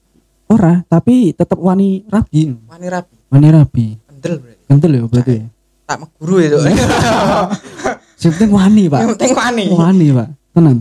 [0.47, 2.53] ora, tapi tetap wani rabi.
[2.69, 3.87] wani rapi Wani rabi.
[4.07, 5.35] kendel berarti Kental ya berarti.
[5.35, 5.47] ya?
[5.85, 6.59] tak meguru itu
[8.21, 8.99] Yang penting wani, Pak.
[9.01, 10.29] yang penting wani Wani, Pak.
[10.53, 10.77] Tenan.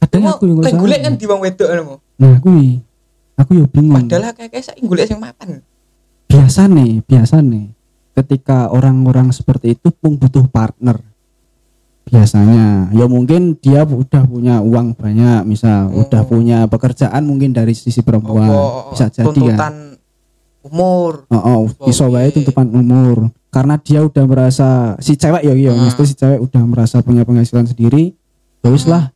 [0.00, 1.68] Kadang Cuma aku yang golek kan di wong wedok
[2.18, 2.82] Nah, kuwi.
[3.40, 3.96] Aku yo bingung.
[3.96, 5.64] padahal kayak saiki golek sing mapan
[6.30, 7.74] biasa nih, biasa nih.
[8.12, 11.00] Ketika orang-orang seperti itu pun butuh partner.
[12.04, 16.02] Biasanya, ya mungkin dia udah punya uang banyak, misal Oh.
[16.02, 18.50] udah punya pekerjaan mungkin dari sisi perempuan.
[18.50, 19.30] Apa Bisa jadi kan.
[19.30, 19.74] tuntutan
[20.60, 22.34] umur Oh, oh, Oh, iso wae iya.
[22.34, 23.30] tuntutan umur.
[23.48, 25.86] Karena dia udah merasa si cewek ya, ya Hmm.
[25.86, 28.14] mesti si cewek udah merasa punya penghasilan sendiri.
[28.60, 29.14] Ya wis lah.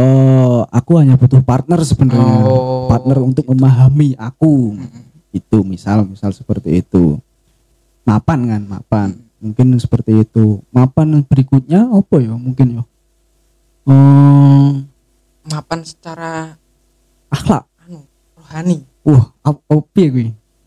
[0.00, 2.40] Eh aku hanya butuh partner sebenarnya.
[2.48, 2.88] Oh.
[2.88, 4.80] Partner untuk memahami aku.
[5.30, 7.20] Itu misal misal seperti itu.
[8.02, 9.08] Mapan kan, mapan.
[9.38, 10.64] Mungkin seperti itu.
[10.72, 12.32] Mapan berikutnya apa ya?
[12.32, 12.82] Mungkin ya.
[13.84, 14.84] Hmm,
[15.44, 16.54] mapan secara
[17.28, 17.64] akhlak.
[17.80, 18.04] anu
[18.36, 20.26] rohani Wah, apa piye kuwi?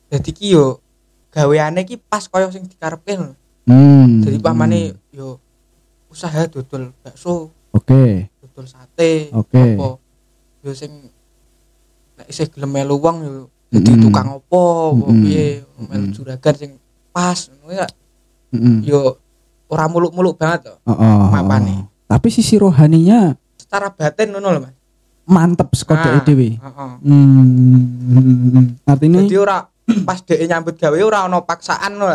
[0.10, 0.82] jadi ki yo
[1.30, 4.20] gaweane ki pas koyo sing dikarepke lho Hmm.
[4.20, 5.16] jadi pamane hmm.
[5.16, 5.40] yo
[6.10, 8.28] usaha dodol bakso Oke.
[8.54, 9.58] Dodol sate Oke.
[9.58, 9.98] apa
[10.62, 11.10] yo sing
[12.14, 13.32] nek isih gelem melu wong yo
[13.74, 13.98] Mm-mm.
[14.00, 14.64] tukang apa
[14.94, 15.20] Mm-mm.
[15.20, 16.14] piye melu Mm-mm.
[16.14, 16.72] juragan sing
[17.10, 17.88] pas ngono ya
[18.86, 19.18] yo
[19.66, 21.74] ora muluk-muluk banget to Oh, oh, Mapane.
[21.74, 21.84] oh.
[22.06, 24.78] Tapi sisi rohaninya secara batin ngono lho Mas
[25.26, 26.54] mantep sekode Ah, dhewe.
[26.54, 26.92] heeh.
[27.02, 28.78] Hmm.
[28.84, 29.66] Artinya Jadi ora
[30.08, 32.08] pas dhek nyambut gawe ora ono paksaan lho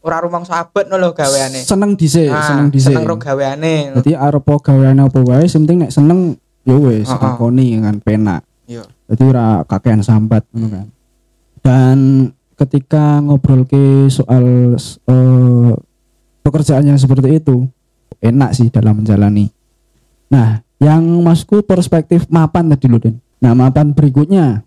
[0.00, 1.60] Ora rumang sahabat lho gaweane.
[1.60, 2.96] seneng dhisik, Ah, seneng dhisik.
[2.96, 3.92] Seneng ro gaweane.
[4.00, 7.20] Jadi arep gaweane apa wae, sing penting nek seneng ya wis Heeh.
[7.20, 8.40] lakoni kan penak.
[8.64, 8.88] Iya.
[9.12, 10.86] Jadi ora kakean sambat ngono kan.
[11.60, 11.98] Dan
[12.56, 15.72] ketika ngobrol ke soal eh,
[16.40, 17.68] pekerjaan yang seperti itu
[18.20, 19.52] enak sih dalam menjalani.
[20.32, 23.20] Nah, yang masku perspektif mapan tadi loh Den.
[23.40, 24.64] Nah, mapan berikutnya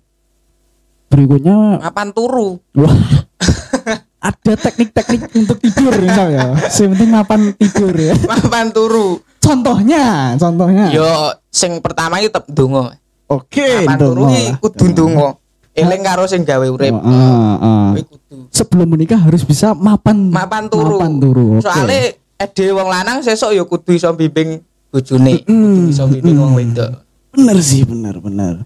[1.08, 2.62] berikutnya Mapan turu.
[2.78, 2.94] Wah.
[4.24, 6.56] ada teknik-teknik untuk tidur misal ya.
[6.56, 8.16] Yang penting mapan tidur ya.
[8.24, 9.20] Mapan turu.
[9.44, 10.88] Contohnya, contohnya.
[10.96, 12.96] Yo sing pertama iki tetep ndonga.
[13.28, 15.28] Oke, Mapan turu iki kudu ndonga.
[15.76, 16.94] Eling karo sing gawe urip.
[16.96, 17.88] Oh, ah, ah.
[18.00, 18.48] Kudu.
[18.54, 20.96] Sebelum menikah harus bisa mapan Mapan turu.
[20.96, 21.48] Mapan turu.
[21.60, 21.68] Oke.
[21.68, 22.00] Soale
[22.40, 27.04] ede wong lanang sesuk yo kudu iso bimbing bojone, kudu iso bimbing wong wedok.
[27.34, 28.62] bener sih, bener bener.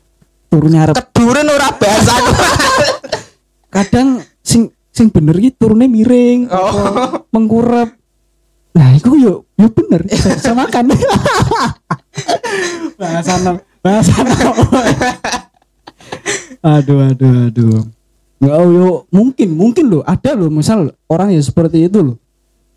[0.52, 2.15] Turunnya arep Keduren ora bahasa
[3.76, 7.21] kadang sing sing bener iki turunnya miring, Oh.
[7.38, 7.93] mengkurep.
[8.73, 10.93] Nah, itu yo yo bener, bisa, makan.
[12.99, 14.38] bahasa no, bahasa no.
[16.62, 17.81] aduh, aduh, aduh.
[18.38, 22.17] Nggak, oh, yo, mungkin, mungkin loh, ada loh, misal orang ya seperti itu loh.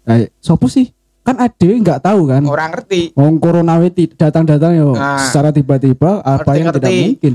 [0.08, 0.88] Nah, sopo sih?
[1.20, 2.40] Kan ada yang nggak tahu kan.
[2.48, 3.12] Ora ngerti.
[3.12, 3.76] Wong corona
[4.16, 5.20] datang-datang yo Nah.
[5.20, 7.04] secara tiba-tiba apa yang tidak Ngerti-ngerti.
[7.04, 7.32] mungkin.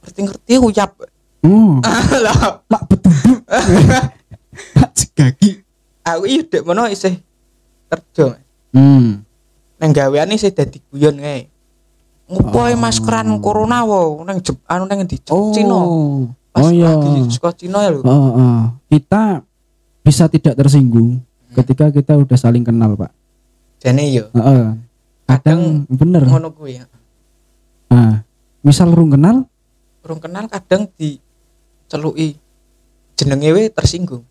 [0.00, 0.90] Ngerti-ngerti uyap.
[1.40, 1.80] Oh,
[2.24, 3.40] Lah, mak betuduk.
[4.76, 4.90] Mak
[6.10, 7.16] aku iki dek mono isih
[7.88, 8.36] kerja.
[8.74, 9.24] Hmm.
[9.80, 11.48] Nang gaweane isih dadi guyon kae.
[12.30, 15.50] Ngopo ae maskeran corona wo nang Jep anu nang ndi Oh.
[15.54, 15.80] Cina.
[16.50, 16.90] Pas Oh iya.
[17.30, 18.02] saka Cina ya lho.
[18.04, 18.60] Oh, oh.
[18.90, 19.40] Kita
[20.02, 21.22] bisa tidak tersinggung
[21.54, 23.10] ketika kita udah saling kenal, Pak.
[23.80, 24.76] Jane yo Heeh.
[25.30, 26.26] Kadang bener.
[26.26, 26.84] ngono kuwi ya.
[27.90, 28.22] Nah,
[28.66, 29.46] misal rung kenal,
[30.00, 31.20] Urung kenal kadang di
[31.90, 32.38] celuki
[33.14, 34.22] jenenge we tersinggung.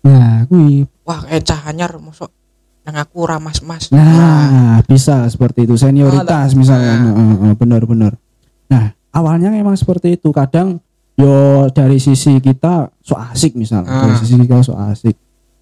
[0.00, 2.30] nah kuwi Wah, kayak cah anyar mosok
[2.80, 3.90] nang aku ora mas-mas.
[3.90, 6.94] Nah, bisa seperti itu senioritas Oh, misalnya.
[7.04, 7.52] nah.
[7.52, 8.16] Benar-benar.
[8.66, 10.30] Nah, awalnya memang seperti itu.
[10.30, 10.80] Kadang
[11.12, 14.06] yo dari sisi kita so asik misal Ah.
[14.06, 15.12] dari sisi kita so asik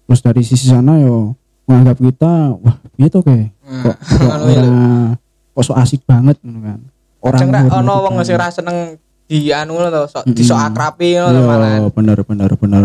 [0.07, 1.35] terus dari sisi sana yo
[1.65, 4.71] menganggap kita wah gitu kayak Nah, kok kok ora
[5.51, 6.79] kok so asik banget kan
[7.19, 8.25] orang ono wong banget.
[8.25, 8.95] sing ra seneng
[9.29, 10.33] di anu ngono to, sok Mm-mm.
[10.33, 11.77] disok akrapi malah.
[11.79, 12.83] Yo, bener bener bener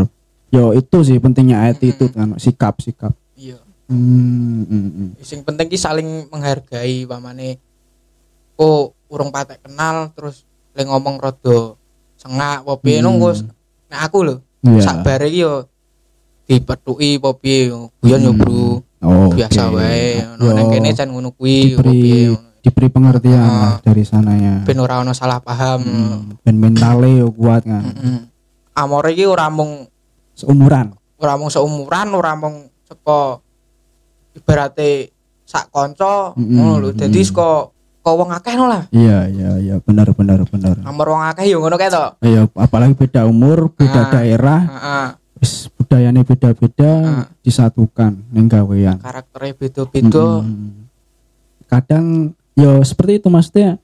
[0.51, 3.57] yo itu sih pentingnya attitude kan sikap sikap Iya.
[3.87, 5.09] hmm, hmm, hmm.
[5.19, 7.59] Sing penting ki saling menghargai pamane
[8.55, 11.75] kok urung patek kenal terus le ngomong rada
[12.15, 13.11] sengak apa piye Hmm.
[13.11, 13.35] nunggu
[13.89, 14.81] nek aku lho Iya.
[14.81, 15.67] sak bare ki yo
[16.45, 19.77] dipethuki apa piye guyon yo bro Oh, biasa oke.
[19.77, 22.33] wae nang kene jan ngono kuwi apa piye
[22.65, 23.61] diberi pengertian Ah.
[23.61, 28.19] lah dari sananya ben ora ono salah paham Hmm, ben mentale yo kuat kan Heeh.
[28.75, 29.85] Amore iki ora mung
[30.33, 33.39] seumuran ora mung seumuran ora mung saka
[34.35, 35.13] ibarate
[35.45, 37.69] sak kanca Mm-mm, ngono lho dadi saka
[38.01, 41.57] kok wong akeh no lah iya iya iya benar benar benar nomor wong akeh yo
[41.59, 44.11] ngono kae to Iya, apalagi beda umur, beda Ah.
[44.11, 47.27] daerah, heeh wis budayanya beda-beda Ah.
[47.39, 48.97] disatukan ning gawean.
[48.99, 50.89] karakternya beda-beda Mm-mm.
[51.65, 53.79] Kadang yo seperti itu maksudnya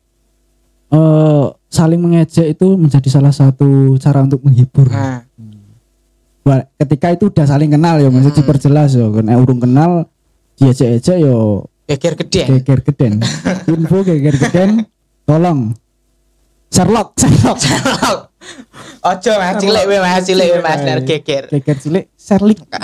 [0.90, 4.90] eh saling mengejek itu menjadi salah satu cara untuk menghibur.
[4.90, 5.22] nah
[6.40, 8.40] Wah, ketika itu udah saling kenal ya, maksudnya Mm.
[8.42, 9.12] diperjelas yo.
[9.12, 10.08] Karena urung kenal
[10.56, 13.12] diejek-ejek yo geger gede geger geden.
[13.70, 14.88] Info geger geden,
[15.28, 15.76] tolong
[16.70, 17.58] Sherlock, Sherlock.
[19.04, 22.62] ojo mas cilik we mas cilik we mas nek geger Geger cilik, Sherlock.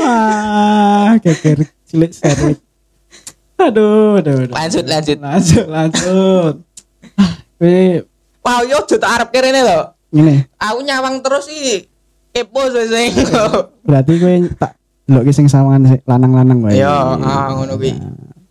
[0.00, 2.58] Wah, geger cilik Sherlock.
[3.66, 4.52] Aduh, aduh, aduh.
[4.52, 6.54] lanjut lanjut lanjut, lanjut.
[7.16, 8.04] Ah, Kowe
[8.44, 9.80] wah yo aja tak arep kene lho
[10.12, 11.88] ngene, aku nyawang terus iki
[12.36, 13.16] kepo sing
[13.88, 14.76] berarti kowe tak
[15.08, 16.82] delok ki sing sawangan lanang-lanang wae.
[16.82, 16.90] Yo,
[17.22, 17.94] ah, ngono kuwi.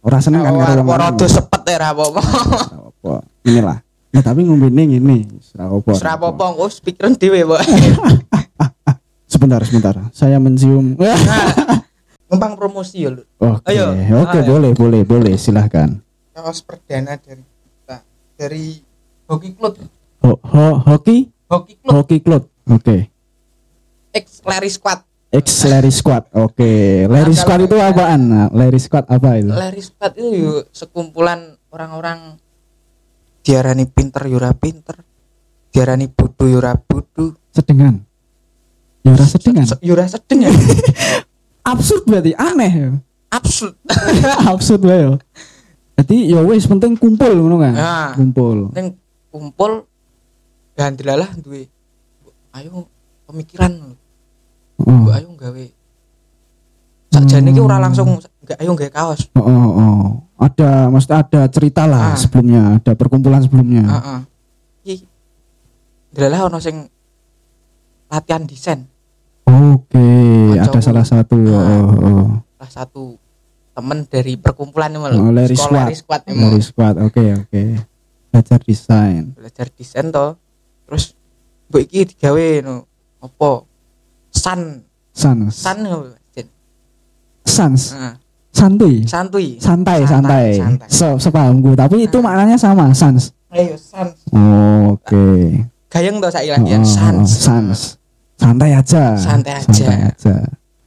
[0.02, 1.20] Ora seneng kan karo wong ora lanang.
[1.20, 3.14] rada sepet ya apa-apa apa.
[3.44, 3.78] Inilah.
[4.16, 5.18] Nah, tapi ngombene ngene,
[5.60, 5.92] ora apa.
[6.00, 7.44] Ora apa-apa engko pikiran dhewe
[9.28, 9.96] Sebentar, sebentar.
[10.16, 10.96] Saya mencium.
[12.36, 13.96] Numpang promosi ya lho Oke, Ayo.
[14.20, 14.46] oke, Ayo.
[14.46, 16.00] boleh, boleh, boleh, silahkan.
[16.32, 17.98] kaos perdana dari kita
[18.36, 18.66] dari
[19.26, 19.74] Hoki Club
[20.22, 22.44] Ho, ho, hoki, Hoki Club hoki club.
[22.66, 22.98] Oke.
[24.12, 26.32] X Larry Squad X Larry Squad.
[26.34, 28.22] Oke, Larry Nah, Squad itu apaan?
[28.26, 29.52] Nah, Larry Squad apa itu?
[29.52, 32.40] Larry Squad itu yuk sekumpulan orang-orang
[33.40, 34.96] diarani pinter yura pinter
[35.70, 38.00] diarani bodoh yura bodoh Sedengan.
[39.04, 39.66] Ya ora sedengan.
[39.70, 40.52] Se- yura sedeng ya
[41.66, 43.02] Absurd berarti aneh.
[43.28, 43.76] absurd
[44.52, 45.14] Absurd wae yo.
[45.96, 47.74] Jadi ya wis penting kumpul ngono kan.
[47.74, 48.12] Nah.
[48.14, 48.70] Kumpul.
[48.72, 48.96] Neng
[49.28, 49.84] kumpul
[50.74, 51.68] dan dilalah duwe
[52.54, 52.88] ayo
[53.26, 53.96] pemikiran
[54.76, 55.08] Oh.
[55.08, 55.66] ayo gawe
[57.10, 60.04] sakjane iki ora langsung nggak ayo gawe kaos Oh, oh, oh.
[60.36, 62.16] Ada, maksudnya ada cerita lah Ah.
[62.16, 63.84] sebelumnya, ada perkumpulan sebelumnya.
[63.88, 64.20] heeh
[64.86, 65.08] iki
[66.12, 66.92] dilalah ono sing
[68.06, 68.84] latihan desain
[69.46, 70.15] Oke, Kancaku.
[70.68, 71.38] Ada salah satu.
[71.50, 71.62] Ah.
[71.62, 72.26] Oh, oh.
[72.58, 73.04] salah satu
[73.76, 75.92] temen dari perkumpulan ini Oh, Larry Sekolah Squad.
[75.92, 76.96] Larry Squad Dari squad.
[77.04, 77.64] Oke, oke.
[78.32, 79.24] Belajar desain.
[79.32, 80.36] belajar desain to
[80.84, 81.16] terus
[81.68, 82.84] mbok iki digawe no
[83.18, 83.64] apa
[84.30, 85.48] san Sans.
[85.56, 85.80] san
[86.36, 86.48] Jen.
[87.48, 87.80] Sans.
[87.96, 88.14] Heeh.
[88.52, 89.04] Santuy.
[89.04, 90.88] santuy Santai, Santai, santai.
[90.88, 92.24] Se sepahamku, tapi itu Ah.
[92.24, 93.32] maknanya sama, sans.
[93.52, 94.12] ayo san
[94.92, 95.64] Oke.
[95.88, 97.80] gayeng to saiki Oh, latihan sans sans.
[98.36, 99.16] Santai aja.
[99.16, 99.72] Santai aja.
[99.72, 100.36] Santai aja.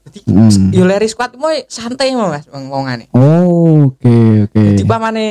[0.08, 0.72] Jadi Hmm.
[0.88, 3.12] Larry Squad mau santai mau Mas wong wongane.
[3.12, 4.62] Oh, oke, oke.
[4.74, 5.26] Jadi pamane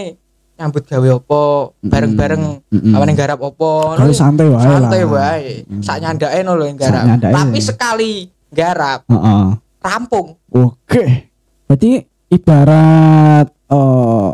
[0.57, 1.41] nyambut gawe apa
[1.81, 2.93] bareng-bareng Mm-mm.
[2.93, 5.53] pamane garap apa Kalau santai wae santai wae.
[5.65, 5.81] Mm.
[5.81, 7.05] Sak nyandake no lho yang garap.
[7.17, 8.11] Tapi sekali
[8.49, 9.45] garap Heeh.
[9.81, 10.37] rampung.
[10.49, 11.29] Oke.
[11.65, 14.29] Berarti ibarat eh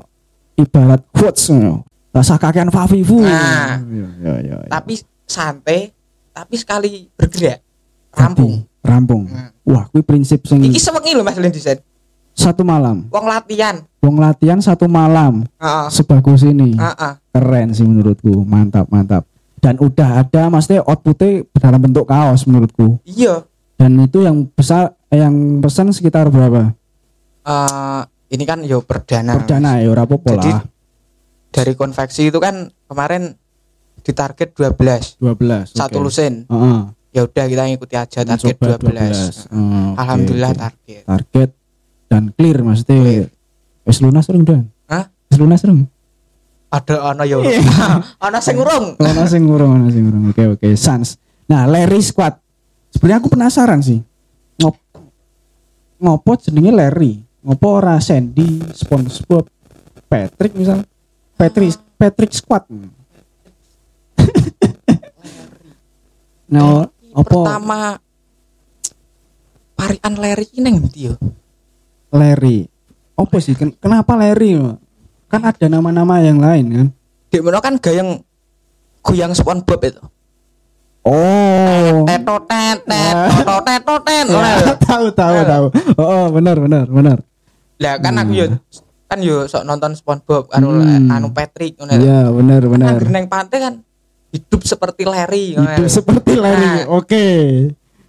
[0.59, 1.87] ibarat quotes ngono.
[2.13, 3.23] Rasa kakean Fafifu.
[3.23, 3.79] Nah.
[3.81, 4.55] Iya, iya, iya.
[4.69, 5.89] Tapi santai
[6.29, 7.63] tapi sekali bergerak
[8.13, 8.54] rampung.
[8.84, 9.23] Rampung.
[9.28, 9.49] Nah.
[9.63, 11.80] Wah, kuwi prinsip sing Iki sewengi lho Mas desain.
[12.34, 13.06] satu malam.
[13.13, 13.86] Wong latihan.
[14.02, 15.88] Wong latihan satu malam Heeh.
[15.93, 16.73] sebagus ini.
[16.76, 17.13] Heeh.
[17.30, 18.41] Keren sih menurutku.
[18.43, 19.30] Mantap, mantap.
[19.62, 22.99] Dan udah ada maksudnya outputnya dalam bentuk kaos menurutku.
[23.06, 23.47] Iya.
[23.80, 26.73] Dan itu yang besar yang pesan sekitar berapa?
[27.45, 28.02] Eh
[28.34, 29.39] ini kan yo perdana.
[29.39, 30.62] Perdana ya ora Jadi lah.
[31.54, 33.38] dari konveksi itu kan kemarin
[34.04, 35.80] ditarget 12 12.
[35.80, 36.06] satu oke.
[36.12, 36.80] lusin Heeh.
[37.13, 39.62] Ya udah kita ngikuti aja target Mencoba 12, Oh,
[39.93, 40.60] oke, alhamdulillah oke.
[40.60, 41.02] target.
[41.06, 41.49] target
[42.08, 43.28] dan clear maksudnya Clear.
[43.84, 45.06] wis lunas rung dan Hah?
[45.28, 45.86] wis lunas rung?
[46.67, 47.62] Ada ono yo Iya.
[48.26, 48.97] ono sing urung.
[48.99, 51.21] Ono sing ngurung ono sing ngurung oke oke sans.
[51.45, 52.34] Nah Larry Squad.
[52.89, 54.02] Sebenarnya aku penasaran sih
[54.56, 54.73] ngop
[55.99, 57.13] ngopo jenenge Larry?
[57.41, 59.45] Ngopo ora Sandy SpongeBob
[60.08, 60.82] Patrick misal?
[61.34, 62.65] Patrick Patrick Squad.
[66.47, 67.80] nah, Apa pertama
[69.73, 71.13] Parian Leri ini neng yo?
[72.10, 72.69] Larry?
[73.13, 73.54] Apa sih?
[73.54, 74.58] Ken- Kenapa Larry?
[75.28, 76.88] Kan ada nama-nama yang lain kan?
[77.28, 78.21] Di mana kan gayang
[79.02, 80.04] goyang SpongeBob itu.
[81.04, 82.08] Oh.
[82.08, 84.26] Teto tet tet teto teto tet.
[84.30, 85.45] Ya, tahu tahu Eh.
[85.45, 85.65] tahu.
[85.97, 87.17] Oh, benar benar benar.
[87.78, 88.45] Lah kan aku yo
[89.06, 91.12] kan yo sok nonton SpongeBob Hmm.
[91.12, 91.97] anu Patrick ngono.
[91.97, 92.95] Iya, benar benar.
[92.95, 93.73] Kan neng pantai kan
[94.33, 95.53] hidup seperti Larry.
[95.53, 96.65] Hidup seperti Larry.
[96.83, 96.97] Nah.
[96.97, 97.27] Oke.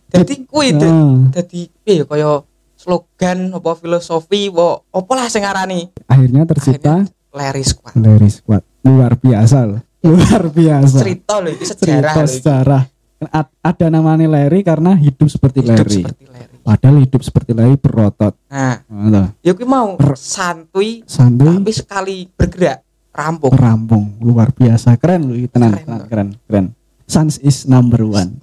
[0.08, 1.18] Jadi kuwi da- Ah.
[1.30, 2.40] dadi piye kaya
[2.74, 7.92] slogan apa filosofi apa apa lah sing ngarani Akhirnya tercipta Akhirnya Larry Squad.
[7.94, 8.62] Larry Squad.
[8.82, 9.82] Luar biasa loh.
[10.00, 10.96] Luar biasa.
[10.96, 12.82] Cerita loh itu sejarah Cerita sejarah.
[13.24, 15.98] A- Ada namanya Larry karena hidup seperti Hidup Larry.
[15.98, 16.54] seperti Larry.
[16.60, 18.34] Padahal hidup seperti Larry berotot.
[18.46, 22.84] Nah, Nah, ya mau Per- santuy Santuy tapi sekali bergerak
[23.14, 23.53] rampung.
[23.55, 24.05] rampung.
[24.18, 24.98] Luar biasa.
[24.98, 26.66] Keren loh tenan Keren, keren keren keren.
[27.07, 28.42] Sans is number one.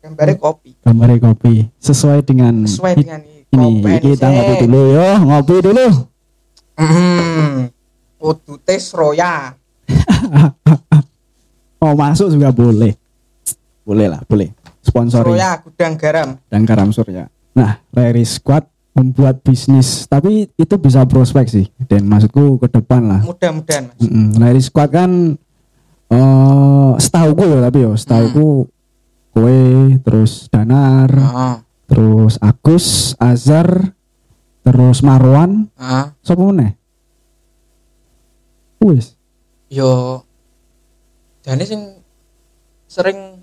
[0.00, 0.70] Gambarnya kopi.
[0.84, 1.54] gambarnya kopi.
[1.80, 3.46] Sesuai dengan Sesuai dengan ini.
[3.48, 3.92] kopi.
[4.04, 5.08] Kita ngopi dulu yo.
[5.24, 5.86] Ngopi dulu.
[6.76, 7.68] Hmm.
[8.68, 9.56] Tes roya.
[11.80, 12.92] mau masuk juga boleh.
[13.84, 14.52] Boleh lah boleh.
[14.84, 15.36] Sponsori.
[15.36, 16.28] Roya gudang garam.
[16.48, 17.28] dan garam surya.
[17.56, 23.20] Nah Larry Squad membuat bisnis tapi itu bisa prospek sih dan maksudku ke depan lah
[23.22, 23.98] Mudah-mudahan Mas.
[24.00, 24.26] Mm-mm.
[24.36, 25.10] Larry Squad kan
[26.08, 28.34] eh setahu gue ya tapi yo setahu Hmm.
[28.34, 28.52] gue
[29.30, 29.58] kue
[30.00, 31.54] terus Danar Heeh.
[31.86, 33.94] terus Agus Azhar
[34.60, 36.06] terus Marwan Heeh.
[36.20, 36.74] sapa meneh
[38.80, 39.14] wis
[39.68, 40.26] Yo
[41.40, 42.02] jane sing
[42.84, 43.38] sering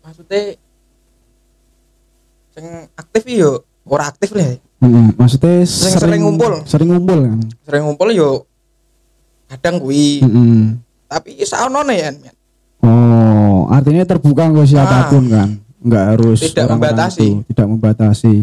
[0.00, 0.54] maksudnya
[2.50, 4.54] sing aktif yo ora aktif lah.
[4.78, 6.52] Mm, maksudnya Sering- sering ngumpul.
[6.64, 8.46] sering ngumpul kan Sering ngumpul yo
[9.46, 10.78] kadang kuwi Mm-mm.
[11.04, 12.10] tapi saonone ya.
[12.80, 15.48] Oh artinya terbuka ke siapa pun kan
[15.80, 16.44] nggak harus Ah.
[16.44, 17.20] Tidak orang-orang membatasi.
[17.20, 18.34] itu, tidak membatasi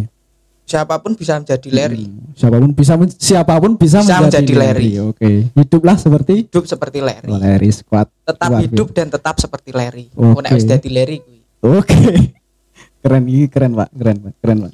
[0.67, 2.05] Siapa pun bisa menjadi Larry.
[2.05, 4.91] Mm, siapa pun bisa men- siapa pun bisa, Bisa menjadi Larry.
[4.99, 7.31] oke hiduplah seperti Hidup seperti Larry.
[7.31, 10.11] Larry Squad Tetap Luar hidup dan tetap seperti Larry.
[10.11, 10.27] Oke.
[10.27, 11.39] Mau nek wis dadi Larry kuwi.
[11.63, 11.97] Oke.
[13.01, 13.89] keren ini keren, Pak.
[13.89, 14.33] Keren, Pak.
[14.37, 14.71] Keren, Pak.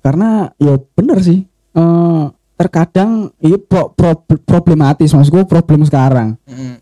[0.00, 1.44] Karena ya bener sih.
[1.70, 2.24] Eh
[2.56, 6.36] terkadang ini pro- pro- problematis maksudku problem sekarang.
[6.44, 6.76] Mm.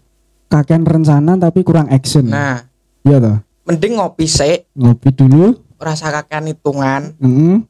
[0.48, 2.26] Kakean rencana tapi kurang action.
[2.26, 2.64] Nah,
[3.04, 3.36] Iya toh.
[3.62, 5.54] mending ngopi sik, Ngopi dulu.
[5.76, 7.62] rasa kakean hitungan, Heeh.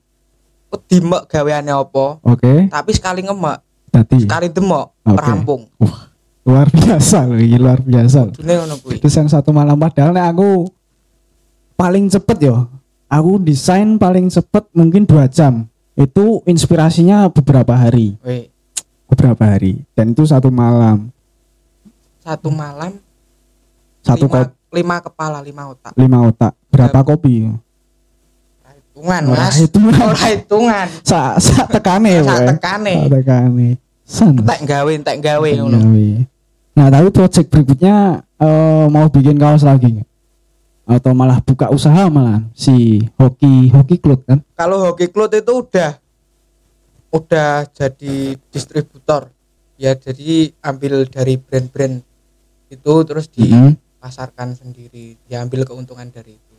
[0.86, 2.70] dimek gaweane apa, Oke.
[2.70, 3.58] tapi sekali ngemek,
[3.90, 4.24] Tadi.
[4.24, 5.18] sekali demok, Oke.
[5.18, 5.66] rampung.
[5.76, 6.08] Wah,
[6.46, 8.30] luar biasa loh, ini luar biasa.
[8.32, 9.02] ngono kuwi.
[9.02, 10.70] Terus yang satu malam padahal nek aku
[11.74, 12.70] paling cepet yo.
[13.08, 15.64] Aku desain paling cepet mungkin dua jam.
[15.96, 18.14] Itu inspirasinya beberapa hari.
[19.08, 21.08] Beberapa hari dan itu satu malam
[22.28, 22.92] satu malam
[24.04, 25.96] satu lima, lima kepala, lima otak.
[25.96, 29.56] lima otak berapa kopi Ora Hitungan, Ora Mas.
[29.56, 30.00] hitungan.
[30.12, 30.86] Ora hitungan.
[31.00, 32.94] sa sa tekane Sak tekane.
[33.00, 33.68] Sak tekane
[34.08, 35.78] san Entek gawe, entek gawe ngono.
[36.76, 40.04] Nah tapi project berikutnya eh, mau bikin kaos lagi?
[40.88, 46.00] Atau malah buka usaha malah si hoki hoki club kan Kalau Hoki Cloud itu udah
[47.08, 48.16] udah jadi
[48.50, 49.32] distributor.
[49.78, 52.02] Ya, jadi ambil dari brand-brand
[52.68, 53.78] itu terus Mm-mm.
[53.78, 56.56] dipasarkan sendiri, diambil keuntungan dari itu.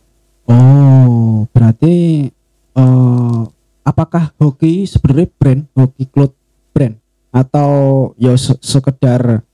[0.48, 2.28] oh berarti
[2.72, 3.40] eh
[3.82, 6.32] apakah hoki sebenarnya brand hoki club
[6.72, 6.96] brand
[7.30, 7.70] atau
[8.16, 9.44] ya se- sekedar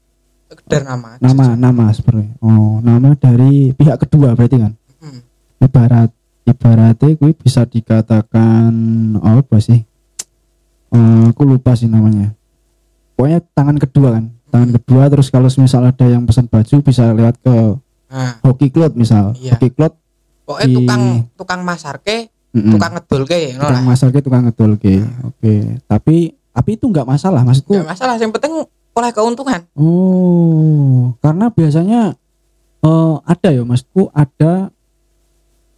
[0.46, 1.08] Sekedar nama.
[1.12, 1.22] aja.
[1.22, 5.20] nama nama sebenarnya oh nama dari pihak kedua berarti kan Hmm.
[5.60, 6.10] ibarat
[6.42, 8.72] ibaratnya gue bisa dikatakan
[9.16, 9.82] apa sih
[10.88, 12.30] Eh, aku lupa sih namanya
[13.12, 17.36] pokoknya tangan kedua kan tangan kedua terus kalau misal ada yang pesan baju bisa lewat
[17.38, 17.56] ke
[18.06, 19.52] Nah, hoki cloth misal Iya.
[19.52, 19.98] hoki cloth
[20.44, 21.02] pokoknya Di- tukang
[21.34, 22.70] tukang masarke, mm-mm.
[22.70, 23.82] tukang ngedolke ngono tukang lah.
[23.84, 25.54] masaknya tukang ngedolke oke
[25.84, 26.16] tapi
[26.48, 28.54] tapi itu nggak masalah maksudku Gak masalah, yang penting
[28.96, 29.60] oleh keuntungan.
[29.76, 32.16] Oh, karena biasanya
[32.80, 34.72] eh ada ya maksudku ada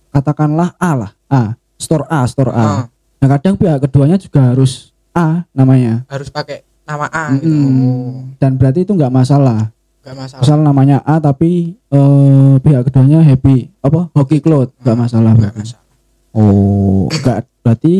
[0.08, 1.42] katakanlah A lah, A,
[1.76, 2.62] store A, store A.
[2.62, 2.84] Nah,
[3.18, 6.06] Nah kadang pihak keduanya juga harus A namanya.
[6.06, 7.50] harus pakai nama A gitu.
[7.50, 7.82] Mm-mm.
[7.82, 9.74] Oh, Dan berarti itu nggak masalah.
[9.98, 10.40] gak masalah.
[10.40, 15.34] Misal namanya A tapi eh pihak keduanya happy apa hoki cloth nggak masalah.
[15.34, 15.58] Gak berarti.
[15.66, 15.86] masalah.
[16.30, 17.94] Oh, nggak berarti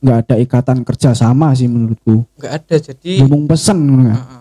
[0.00, 2.22] nggak ada ikatan kerja sama sih menurutku.
[2.38, 4.14] Gak ada jadi Ngomong pesen kan.
[4.14, 4.39] Heeh.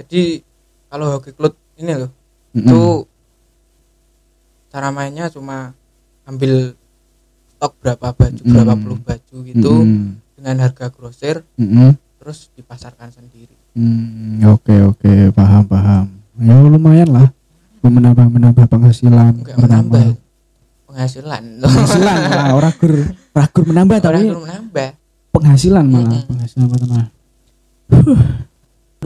[0.00, 0.40] Jadi
[0.88, 2.10] kalau hoki cloud ini loh
[2.50, 2.64] Mm-mm.
[2.64, 2.80] itu
[4.70, 5.74] cara mainnya cuma
[6.24, 6.72] ambil
[7.56, 8.50] stok berapa baju Mm.
[8.50, 10.16] berapa puluh baju gitu Mm-mm.
[10.38, 11.94] dengan harga grosir Mm-mm.
[12.16, 13.54] terus dipasarkan sendiri
[14.46, 16.04] oke oke paham paham.
[16.40, 17.28] ya lumayan lah
[17.80, 20.04] menambah menambah penghasilan enggak menambah
[20.88, 22.94] penghasilan penghasilan lah orang gur
[23.36, 24.88] orang gur menambah orang tapi menambah
[25.30, 26.28] penghasilan malah Mm-mm.
[26.28, 27.02] penghasilan pertama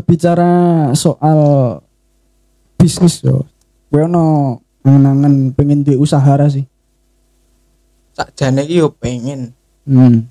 [0.02, 1.38] bicara soal
[2.74, 3.46] bisnis yo
[3.94, 6.66] gue ono angen pengen duwe usaha ra sih
[8.18, 9.54] sakjane iki yo pengen
[9.86, 10.26] hmm.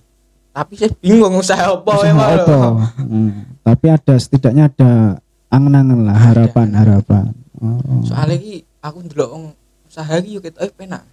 [0.52, 2.44] tapi saya bingung usaha apa usaha emang lho.
[2.44, 2.58] apa
[3.00, 3.32] Hmm.
[3.64, 4.92] tapi ada setidaknya ada
[5.48, 6.26] angen-angen lah Ada.
[6.28, 7.26] harapan harapan
[7.64, 8.04] oh.
[8.04, 9.30] soalnya iki aku ndelok
[9.88, 11.08] usaha iki yo ketoke penak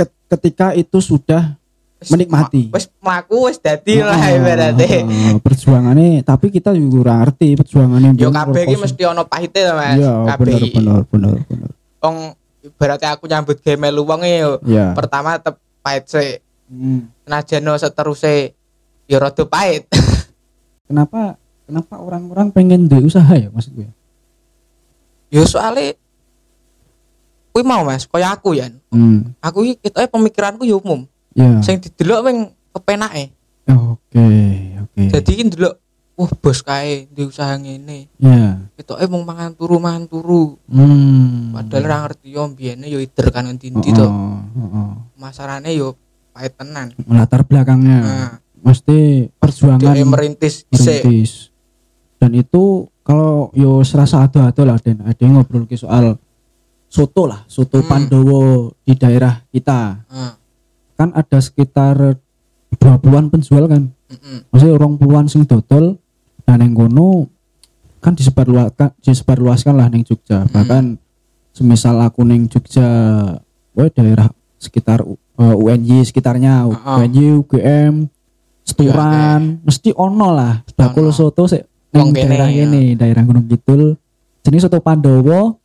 [0.00, 1.59] Ket- ketika itu sudah
[2.02, 2.62] Menikmati.
[2.66, 5.04] ma- wis mlaku wis dadi lah Ah, ibaratnya.
[5.04, 9.72] ah, perjuangannya tapi kita juga ora ngerti perjuangannya yo kabeh iki mesti ono pahite to
[9.74, 9.96] Mas.
[9.96, 11.70] Iya kabeh bener bener bener
[12.00, 12.16] wong
[12.62, 14.52] ibaratnya aku nyambut gawe melu wong e yo.
[14.64, 17.10] Ya pertama tetep pahit sih Hmm.
[17.20, 18.54] senajan seterusnya
[19.04, 19.84] ya rada pahit.
[20.88, 21.34] Kenapa
[21.66, 23.90] kenapa orang-orang pengen duwe usaha ya maksud gue?
[25.28, 25.94] Ya soalnya
[27.50, 28.06] kuwi mau mas.
[28.06, 29.36] Kaya aku ya hmm.
[29.38, 31.04] aku iki ketoke pemikiranku ya umum
[31.40, 31.52] ya.
[31.64, 32.38] Sing didelok wing
[32.76, 33.32] kepenake.
[33.70, 34.28] Oke
[34.84, 35.02] oke.
[35.08, 35.74] Jadi iki ndelok
[36.20, 38.12] wah bos kae di usaha ngene?
[38.20, 38.60] Ya.
[38.76, 40.60] Ketoke mung mangan turu mangan turu.
[40.68, 41.56] Hmm.
[41.56, 44.06] padahal ra ngerti yo mbiyene yo ider kan ngendi oh, to.
[44.06, 44.90] Oh, oh.
[45.16, 45.96] masarane yo
[46.36, 46.92] pahit tenan.
[47.08, 47.98] Latar belakangnya.
[48.04, 48.32] Nah.
[48.60, 51.48] Mesti perjuangan dia merintis merintis.
[52.20, 56.20] Dan itu kalau yo serasa ada ada lah dan ada yang ngobrol ke soal
[56.90, 57.88] soto lah soto Hmm.
[57.88, 60.04] Pandowo di daerah kita.
[60.10, 60.34] Nah,
[61.00, 62.20] kan ada sekitar
[62.70, 63.88] 20-an penjual kan
[64.52, 65.96] maksudnya orang puluhan sing dodol
[66.44, 67.32] dan yang kono
[67.98, 70.52] kan disebarluaskan disebarluaskan lah neng Jogja Hmm.
[70.52, 70.84] bahkan
[71.50, 72.84] semisal aku neng Jogja
[73.72, 75.16] we daerah sekitar uh,
[75.56, 76.96] UNY sekitarnya Heeh.
[77.00, 77.94] UNY UGM
[78.60, 81.16] Seturan mesti ono lah bakul Ono.
[81.16, 82.68] soto sik Wong neng daerah ya.
[82.68, 83.96] ini daerah Gunung Kidul
[84.40, 85.56] jenis soto Pandowo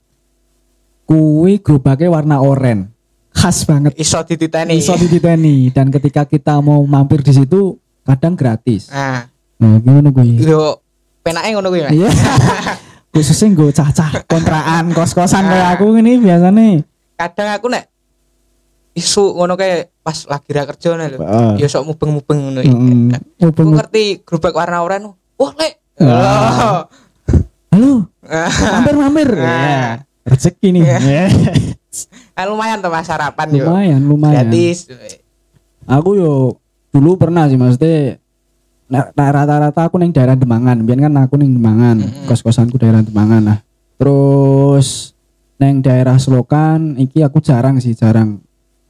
[1.06, 2.90] kuwi gerobaknya warna oranye
[3.46, 3.94] khas banget.
[3.96, 4.74] Iso dititeni.
[4.76, 5.70] Bisa dititeni.
[5.70, 8.90] Dan ketika kita mau mampir di situ kadang gratis.
[8.90, 10.82] Nah nah gimana gue yo
[11.22, 11.94] penake ngono kuwi Mas.
[11.94, 12.10] Iya.
[13.14, 16.82] Khususnya gue cacah kontraan kos-kosan kayak aku ini biasanya.
[17.16, 17.86] Kadang aku nek
[18.92, 21.52] isu ngono kayak pas lagi ra kerja nih lho Heeh.
[21.60, 22.76] ya sok mubeng-mubeng ngono Mm, iki
[23.14, 25.74] aku mubeng- ngerti gerobak warna oranye wah lek.
[26.02, 26.84] Wah.
[27.70, 27.94] halo.
[28.74, 29.30] Mampir mampir.
[29.32, 30.04] Nah.
[30.26, 30.84] Rezeki nih.
[30.84, 30.98] Ya.
[32.36, 34.50] Ah, lumayan tuh mas sarapan yo lumayan lumayan.
[34.50, 34.90] Gratis.
[35.86, 36.58] Aku yo
[36.90, 38.18] dulu pernah sih maksudnya
[38.90, 40.82] nah, nah, rata-rata aku neng daerah Demangan.
[40.82, 42.26] Biar kan aku neng Demangan Mm-mm.
[42.26, 43.60] kos-kosanku daerah Demangan lah.
[44.02, 45.14] Terus
[45.62, 48.42] neng daerah Selokan iki aku jarang sih jarang.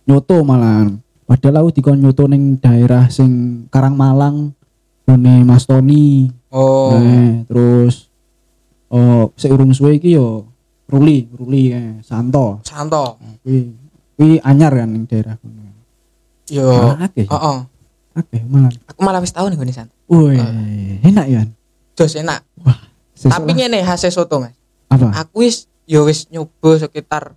[0.07, 1.03] Nyoto malahan.
[1.27, 4.55] Padahal aku dikon nyoto neng daerah sing Karangmalang
[5.03, 6.31] Bone Mas Tony.
[6.49, 6.95] Oh.
[6.95, 8.07] Eh, terus
[8.87, 10.54] oh seurung suwe iki yo
[10.85, 13.73] Ruli Ruli eh, Santo santo kuwi
[14.15, 15.61] kuwi anyar kan ning daerah kono
[16.45, 16.65] yo
[17.25, 17.57] oh, oh.
[18.13, 20.53] akeh malah aku malah wis tau nih gue santo Woi, Ah.
[21.01, 21.41] enak ya.
[21.93, 22.45] jos enak
[23.11, 24.53] Sesuatu- tapi ngene hasil soto mas
[24.85, 25.09] apa?
[25.17, 27.33] aku wis yo wis nyoba sekitar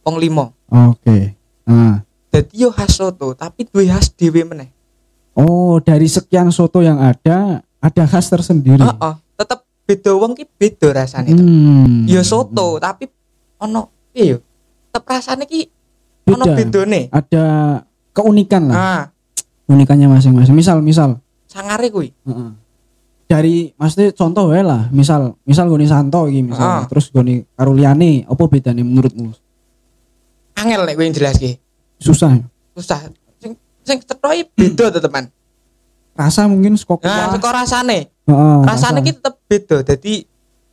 [0.00, 1.36] pong limo Oke.
[1.62, 2.00] Nah.
[2.28, 4.70] jadi yo khas soto tapi duwe khas dhewe meneh
[5.36, 8.80] Oh, dari sekian soto yang ada, ada khas tersendiri.
[8.80, 9.14] oh, oh.
[9.14, 9.25] tetep
[9.86, 11.40] beda wong ki beda rasane to.
[11.40, 12.04] Hmm.
[12.04, 13.06] ya soto tapi
[13.56, 14.38] ono piye yo
[14.90, 15.70] tetep rasane ki
[16.26, 16.56] ono Beda.
[16.58, 17.44] bedone Ada
[18.10, 18.76] keunikan lah.
[18.76, 19.02] ah
[19.66, 20.54] Unikannya masing-masing.
[20.54, 21.18] Misal, misal.
[21.46, 22.50] sangare kuwi Heeh.
[23.26, 24.86] Dari maksudnya contoh wae lah.
[24.90, 26.62] Misal, misal goni Santo iki misal.
[26.62, 26.84] Ah.
[26.86, 29.34] Terus goni Karuliane, apa bedanya menurutmu?
[30.56, 31.60] angel nek kowe jelaske
[32.00, 32.32] Susah.
[32.32, 32.44] ya?
[32.72, 32.98] susah
[33.36, 33.52] sing
[33.84, 35.28] sing cethoki beda tetepan
[36.16, 39.06] Rasa mungkin skok nah saka rasane Heeh, rasane rasa.
[39.06, 39.76] ki tetep beda.
[39.86, 40.14] Dadi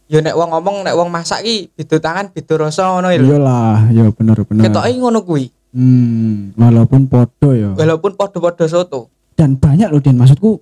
[0.09, 3.27] ya nek wong ngomong nek wong masak ki beda tangan beda rasa ngono ya lho.
[3.29, 4.63] Iyalah, ya bener bener.
[4.65, 5.45] ketoke ngono kuwi.
[5.73, 7.73] Hmm, walaupun podo ya.
[7.73, 9.09] walaupun padha-padha soto.
[9.33, 10.17] Dan banyak loh Din.
[10.21, 10.61] Maksudku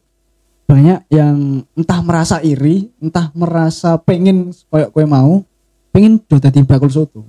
[0.67, 5.43] banyak yang entah merasa iri entah merasa pengen kayak kue mau
[5.91, 7.27] pengen do dadi bakul soto.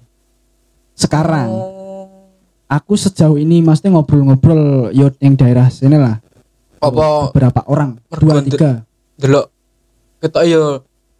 [0.94, 1.50] Sekarang.
[1.50, 1.82] Oh.
[2.72, 6.24] aku sejauh ini maksudnya ngobrol-ngobrol yo yang daerah sini lah.
[6.80, 7.30] Apa?
[7.30, 8.70] Beberapa orang dua tiga.
[9.20, 9.51] delok
[10.23, 10.62] ketok yo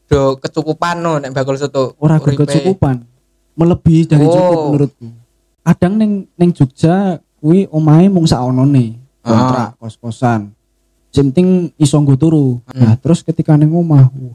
[0.07, 2.47] do kecukupan no nek bakul soto orang Uripe.
[2.47, 3.03] kecukupan
[3.53, 4.31] melebihi dari Oh.
[4.31, 5.07] cukup menurutku
[5.63, 10.55] kadang neng neng Jogja kui omahe mung saonone kontrak kos-kosan
[11.11, 12.79] Sing penting iso nggo turu Hmm.
[12.79, 14.33] nah terus ketika neng omah wah,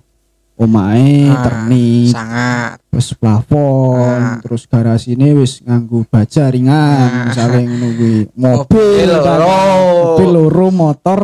[0.58, 4.38] omahe Ah, ternik sangat terus plafon Ah.
[4.40, 7.26] terus garasi ini wis nganggo baja ringan Ah.
[7.28, 11.20] misalnya ngono kuwi Mobil mobil kan, mobil loro motor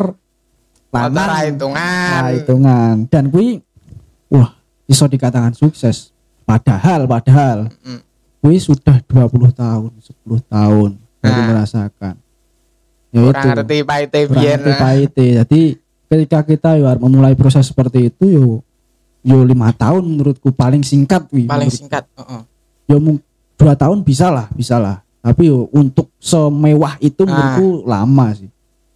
[0.93, 1.75] Lanang hitungan
[2.13, 3.65] nah, hitungan dan kuwi
[4.27, 4.53] wah
[4.85, 6.13] iso dikatakan sukses
[6.43, 7.99] padahal padahal Mm.
[8.39, 10.13] kuwi sudah 20 tahun 10
[10.43, 11.47] tahun baru Nah.
[11.49, 12.15] merasakan
[13.09, 14.59] ya Orang itu ngerti pahite kurang biyen.
[14.75, 15.27] pahite.
[15.39, 15.61] jadi
[16.05, 18.45] ketika kita yo harus memulai proses seperti itu yo
[19.21, 22.41] yo lima tahun menurutku paling singkat wi Paling singkat, heeh.
[22.85, 23.23] yo mung-
[23.55, 27.31] dua tahun bisa lah bisa lah tapi yo untuk semewah itu Nah.
[27.31, 28.51] menurutku lama sih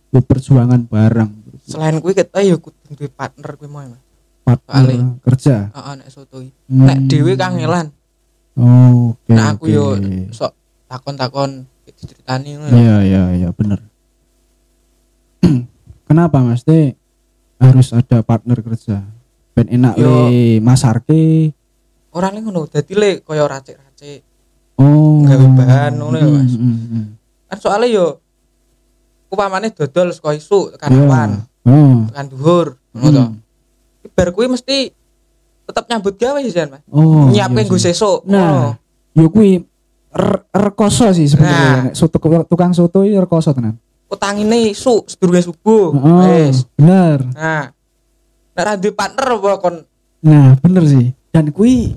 [0.08, 1.32] yo perjuangan bareng
[1.68, 3.84] Selain kuwi kita ya kudu duwe partner kuwi mau.
[3.84, 4.00] Mas.
[4.48, 5.08] partner Soalnya.
[5.20, 6.40] kerja Heeh, nek soto.
[6.40, 6.88] Hmm.
[6.88, 7.88] Nek dhewe kangelan.
[8.56, 9.76] oh, oke Nek aku oke.
[9.76, 9.86] yo
[10.32, 10.56] sok
[10.88, 12.72] takon-takon diceritani ngono.
[12.72, 13.84] Iya iya iya bener.
[16.08, 16.96] Kenapa Mas Teh
[17.60, 19.04] harus ada partner kerja?
[19.52, 20.32] Ben enak Yo.
[20.32, 21.52] le masarke.
[22.16, 24.24] Ora le ngono, dadi le kaya racik-racik.
[24.80, 25.26] Oh.
[25.28, 26.54] Gawe bahan ngono ya, Mas.
[26.56, 27.06] Hmm, hmm, hmm.
[27.52, 28.06] Kan soalnya yo
[29.28, 31.44] upamane dodol saka isu tekan Iya.
[31.68, 32.08] Oh.
[32.08, 33.24] tekan dhuwur, ngono to.
[33.28, 33.36] Hmm.
[34.16, 34.96] Bar kuwi mesti
[35.64, 36.82] tetap nyambut gawe sih Jan, Mas.
[36.88, 37.28] Oh.
[37.28, 37.92] Nyiapke iya nggo sih.
[37.92, 38.24] sesuk.
[38.24, 38.80] Nah,
[39.12, 39.68] yo kuwi
[40.10, 41.30] re- rekoso sih Nah.
[41.30, 41.76] sebenarnya.
[41.84, 43.76] Nek Soto tukang soto iki rekoso tenan.
[44.08, 45.92] utangine isu sedurunge subuh.
[45.92, 46.64] Oh, Wis.
[46.74, 47.28] bener.
[47.30, 47.68] Nah.
[48.56, 49.76] Nek ra duwe partner apa kon
[50.18, 51.12] Nah, bener sih.
[51.30, 51.92] Dan kui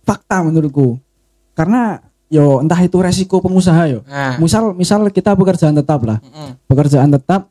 [0.00, 0.96] fakta menurutku.
[1.52, 1.98] Karena
[2.30, 4.00] yo entah itu resiko pengusaha yo.
[4.06, 4.38] Nah.
[4.38, 6.22] Misal misal kita pekerjaan tetap lah.
[6.22, 6.50] Heeh.
[6.64, 7.50] Pekerjaan tetap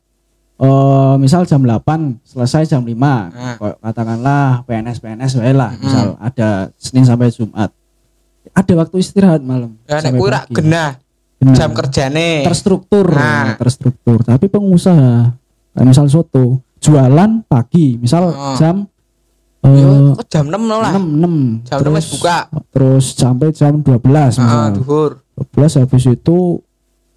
[0.57, 1.85] eh misal jam 8
[2.23, 2.93] selesai jam 5.
[2.93, 3.55] Nah.
[3.79, 5.69] Katakanlah PNS PNS wae lah.
[5.71, 5.83] Mm-mm.
[5.83, 7.69] Misal ada Senin sampai Jumat.
[8.49, 9.77] Ada waktu istirahat malam.
[9.83, 10.53] Ya sampai pagi.
[10.55, 10.97] genah
[11.37, 11.53] Benar.
[11.53, 12.41] jam kerjane.
[12.41, 13.53] terstruktur, Nah.
[13.55, 14.19] terstruktur.
[14.19, 15.37] Tapi pengusaha
[15.71, 18.55] kayak misal soto jualan pagi, misal Oh.
[18.55, 18.89] jam
[19.59, 20.95] Yo kok jam 6 lah.
[20.95, 22.37] 6 6 Jam 6 wis buka.
[22.71, 23.99] terus sampai jam 12
[24.33, 25.11] Heeh, misal duhur.
[25.35, 26.61] 12 habis itu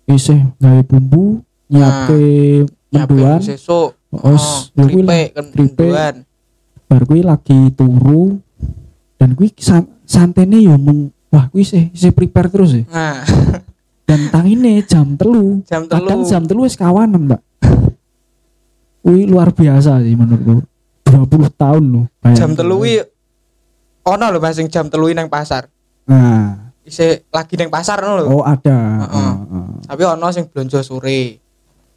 [0.04, 1.38] isih gawe bumbu
[1.70, 3.94] nyiapke menduan sesuk.
[4.10, 6.14] Os, Oh, ya lah, keripik kan menduan.
[6.84, 8.42] bar kuwi lagi turu
[9.14, 13.22] dan kuwi san santene yo mung wah kuwi isih isih prepare terus ya Nah,
[14.10, 16.26] dan tangine jam telu jam kadang telu.
[16.26, 17.40] jam telu wis kawanan mbak
[19.00, 20.66] kuwi luar biasa sih menurutku
[21.04, 22.06] 20 tahun loh.
[22.32, 22.98] Jam telu kuwi
[24.02, 25.70] ono lho Mas sing jam telu nang pasar.
[26.02, 28.28] nah Isih lagi nang pasar ngono lho.
[28.32, 29.32] oh ada Heeh.
[29.46, 29.66] Heeh.
[29.86, 31.38] Tapi ono sing blonjo sore.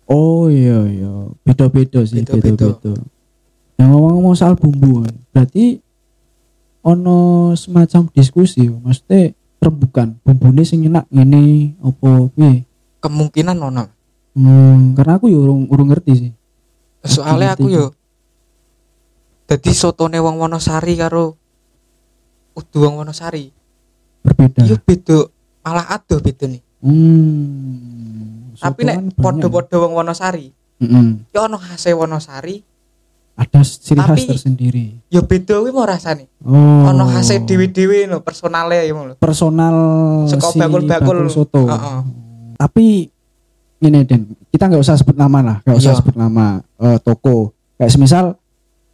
[0.08, 1.12] Oh iya iya,
[1.48, 2.92] beda-beda sih, Beda-beda.
[3.80, 5.80] Yang ngomong-ngomong soal bumbu, berarti
[6.84, 9.32] ono semacam diskusi, maksudnya
[9.64, 12.68] rembukan bumbune sing enak ngene opo piye?
[13.00, 13.84] Kemungkinan ono.
[14.36, 16.32] Hmm, karena aku ya urung urung ngerti sih.
[17.04, 17.96] Soalnya aku yo
[19.48, 21.38] dadi sotone wong Wonosari karo
[22.58, 23.52] udu wong Wonosari.
[24.24, 24.68] Berbeda.
[24.68, 25.28] Yo beda
[25.64, 26.64] malah adoh beda nih.
[26.84, 28.33] Hmm.
[28.64, 29.20] Tapi nek banyak.
[29.20, 30.48] padha-padha wong Wonosari,
[30.80, 31.28] Mm-mm.
[31.30, 32.64] yo ono khase Wonosari,
[33.34, 34.86] Ada ciri khas Tapi- tersendiri.
[35.10, 36.30] yo beda kuwi mau rasane.
[36.40, 36.86] Oh.
[36.86, 39.14] Ono khase dhewe-dhewe lho, personale yo lho.
[39.18, 39.74] personal
[40.28, 41.18] Saka si bakul-bakul.
[41.18, 41.66] bakul soto.
[41.66, 42.00] Heeh.
[42.56, 43.10] Tapi
[43.82, 46.00] ini Den, kita nggak usah sebut nama lah, nggak usah Iya.
[46.00, 47.52] sebut nama eh, toko.
[47.76, 48.26] Kayak semisal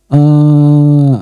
[0.09, 1.15] eh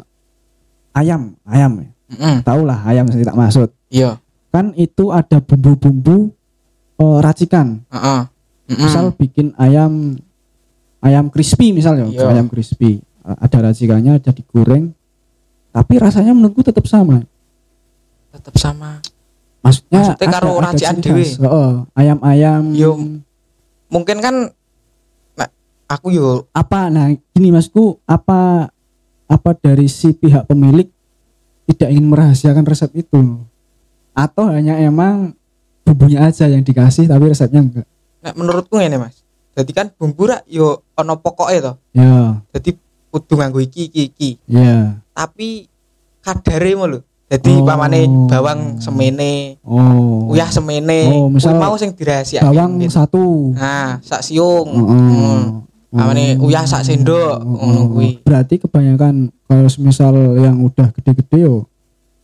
[0.94, 1.90] ayam, ayam, ya.
[2.08, 2.38] Heeh.
[2.42, 3.70] tahu lah ayam yang tak maksud.
[3.90, 4.22] Iya.
[4.48, 6.32] Kan itu ada bumbu-bumbu
[6.98, 7.82] eh, racikan.
[7.90, 8.22] Heeh.
[8.68, 10.20] Misal bikin ayam
[11.00, 12.36] ayam crispy misal ya, Iya.
[12.36, 13.00] ayam crispy.
[13.24, 14.92] Ada racikannya, ada digoreng.
[15.72, 17.24] Tapi rasanya menurutku tetap sama.
[18.28, 19.02] tetep sama.
[19.66, 21.26] Maksudnya, Maksudnya karo racikan dhewe.
[21.26, 22.94] Heeh, ayam-ayam Yo.
[23.90, 24.54] Mungkin kan
[25.88, 28.68] aku yo apa nah gini masku apa
[29.28, 30.92] apa dari si pihak pemilik
[31.68, 33.40] tidak ingin merahasiakan resep itu
[34.12, 35.32] atau hanya emang
[35.88, 37.88] bumbunya aja yang dikasih tapi resepnya enggak
[38.28, 39.24] nek menurutku ngene Mas.
[39.54, 41.74] Jadi kan bumbu rak yo ono pokoke to.
[41.92, 42.76] ya Jadi
[43.08, 44.30] kudu nganggo iki iki iki.
[44.46, 45.66] ya Tapi
[46.20, 47.00] kadare mau lho.
[47.26, 47.64] Jadi Oh.
[47.64, 51.08] pamane bawang semene, oh uyah semene.
[51.10, 52.44] Oh, misal mau sing dirahasiakan.
[52.46, 52.88] bawang Din.
[52.88, 54.64] satu Nah, sak siung.
[54.66, 55.40] Oh, Hmm.
[55.90, 58.20] Pamane uyah sak sendok Oh, ngono kuwi.
[58.22, 61.68] berarti kebanyakan kalau misal yang udah gede-gede yo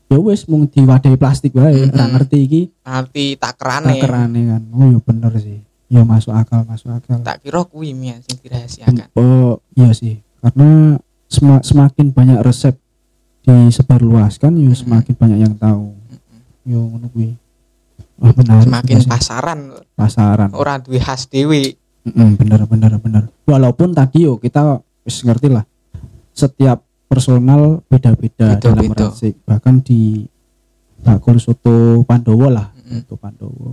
[0.08, 1.89] ya wes mung diwadahi plastik wae Mm-mm.
[1.89, 3.97] ora ngerti iki Nanti tak kerane.
[3.97, 5.58] takerane kan oh ya bener sih
[5.91, 9.11] ya masuk akal masuk akal Tak kira kuwi mian sing dirahasiakan.
[9.17, 12.75] Oh iya sih, karena sema- semakin banyak resep
[13.43, 15.91] disebarluaskan, ya semakin banyak yang tahu.
[16.63, 17.36] Yo ngono kuwi.
[18.23, 18.63] Wah benar.
[18.63, 19.59] Semakin pasaran
[19.99, 20.49] pasaran.
[20.55, 21.27] ora duwe khas.
[22.03, 23.23] Mm-mm, bener bener bener.
[23.47, 25.63] Walaupun tadi yo kita wis ngerti lah.
[26.36, 29.39] Setiap personal beda-beda dalam meracik.
[29.43, 30.27] Bahkan di
[31.03, 33.03] bakul soto Pandowo lah, Mm-mm.
[33.03, 33.69] soto Pandowo.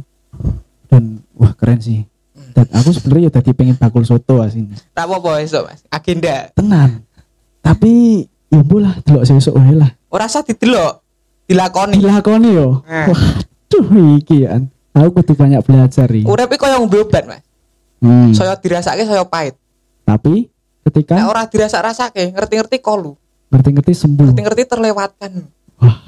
[0.91, 2.03] Dan wah keren sih.
[2.51, 4.75] Dan aku sebenarnya ya tadi pengen bakul soto asini.
[4.91, 5.87] Tak apa-apa esuk, Mas.
[5.87, 6.51] Agenda.
[6.53, 7.07] tenan
[7.61, 11.05] tapi ya bolah delok sesuk wae lah Ora usah didelok.
[11.45, 11.95] dilakoni.
[11.95, 12.83] dilakoni yo.
[12.83, 13.07] Nah.
[13.07, 13.87] Waduh
[14.17, 14.67] iki kan.
[14.91, 16.27] Aku kudu banyak belajar iki.
[16.27, 17.47] Urip iki koyo ngombe obat, Mas.
[18.01, 18.33] Hmm.
[18.33, 19.55] Saya dirasake saya pahit.
[20.03, 20.51] Tapi
[20.83, 23.15] ketika Nek ora dirasa-rasake, ngerti-ngerti kolu.
[23.47, 24.27] ngerti-ngerti sembuh.
[24.27, 25.31] Ngerti-ngerti terlewatkan.
[25.77, 25.99] Wah,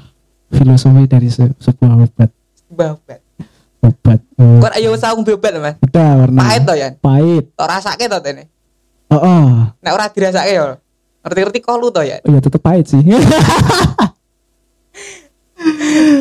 [0.49, 2.27] filosofi dari se- sebuah obat.
[2.67, 3.22] Mbah obat.
[3.83, 4.19] Obat.
[4.39, 5.75] Kok ayo usah ngombe obat, Mas.
[5.83, 6.39] Udah warna.
[6.39, 6.93] Pahit to, Yan.
[7.03, 7.43] Pahit.
[7.51, 8.47] Tok rasake to tene.
[9.11, 9.45] Oh, oh.
[9.83, 10.79] Nek ora dirasake yo.
[11.23, 12.23] Ngerti-ngerti kolu to, ya.
[12.23, 13.03] Oh, ya tetep pahit sih.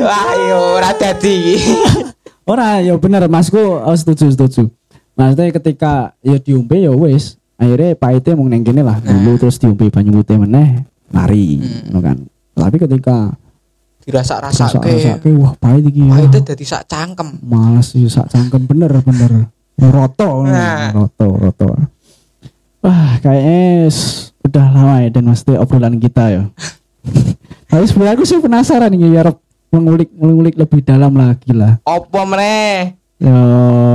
[0.02, 1.58] Wah, yo ora dadi.
[2.42, 4.66] Ora, ya bener Masku oh, setuju setuju.
[5.14, 9.86] Maksudnya ketika ya diombe ya wis, akhirnya pahitnya mau neng kene lah dulu terus diombe
[9.94, 10.82] banyu putih meneh
[11.14, 12.16] lari, ngono kan.
[12.58, 13.30] Tapi ketika
[14.03, 14.78] Dirasa-rasake.
[14.82, 16.03] rasa-rasake wah pahit iki.
[16.03, 16.12] ya.
[16.12, 17.38] Pahitnya dadi sak cangkem.
[17.40, 19.46] Males sih sak cangkem bener bener.
[19.74, 20.90] Roto, Nah.
[20.90, 21.68] roto, roto.
[22.80, 23.88] Wah, kayaknya
[24.42, 26.42] udah lama ya dan mesti obrolan kita ya.
[27.70, 29.38] Tapi sebenarnya aku sih penasaran nih ya Rob
[29.70, 31.80] mengulik mengulik lebih dalam lagi lah.
[31.82, 32.98] Apa meneh?
[33.16, 33.38] Ya,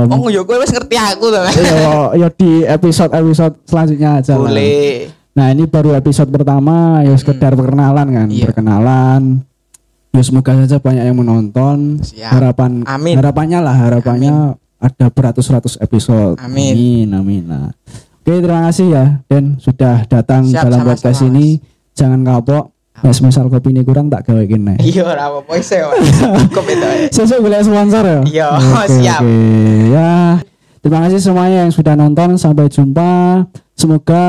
[0.08, 1.52] Oh, yo kowe wis ngerti aku Mas.
[1.54, 4.48] ya, ya di episode episode selanjutnya aja lah.
[4.48, 5.12] Boleh.
[5.30, 8.44] Nah ini baru episode pertama ya sekedar perkenalan kan, Iya.
[8.48, 9.44] perkenalan.
[10.18, 12.02] Ya semoga saja banyak yang menonton.
[12.02, 12.34] Siap.
[12.34, 13.14] Harapan Amin.
[13.14, 16.34] harapannya lah harapannya ada beratus-ratus episode.
[16.42, 16.74] Amin.
[16.74, 17.42] amin, amin.
[17.46, 17.70] Nah.
[18.18, 21.28] Oke terima kasih ya Dan sudah datang Siap, dalam podcast Mas.
[21.30, 21.46] ini.
[21.94, 22.74] Jangan kapok.
[22.98, 24.74] Nah, misal kopi ini kurang tak gawe kene.
[24.90, 25.86] Iya ora apa-apa ya.
[26.50, 26.82] Cukup itu.
[26.82, 27.06] ya.
[27.14, 28.20] Sesuk boleh sponsor ya?
[28.26, 28.48] Iya,
[28.98, 29.20] siap.
[29.22, 29.38] oke.
[29.94, 30.10] Ya,
[30.80, 32.36] terima kasih semuanya yang sudah nonton.
[32.40, 33.44] Sampai jumpa.
[33.78, 34.24] Semoga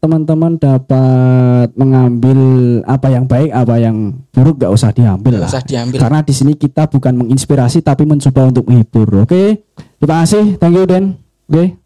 [0.00, 2.40] teman-teman dapat mengambil
[2.88, 5.52] apa yang baik, apa yang buruk gak usah diambil lah.
[5.52, 6.00] usah diambil.
[6.00, 9.28] Karena di sini kita bukan menginspirasi tapi mencoba untuk menghibur.
[9.28, 9.68] Oke,
[10.00, 10.56] terima kasih.
[10.56, 11.20] Thank you Den.
[11.52, 11.76] Oke.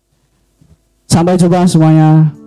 [1.11, 2.42] Sampai jumpa semuanya.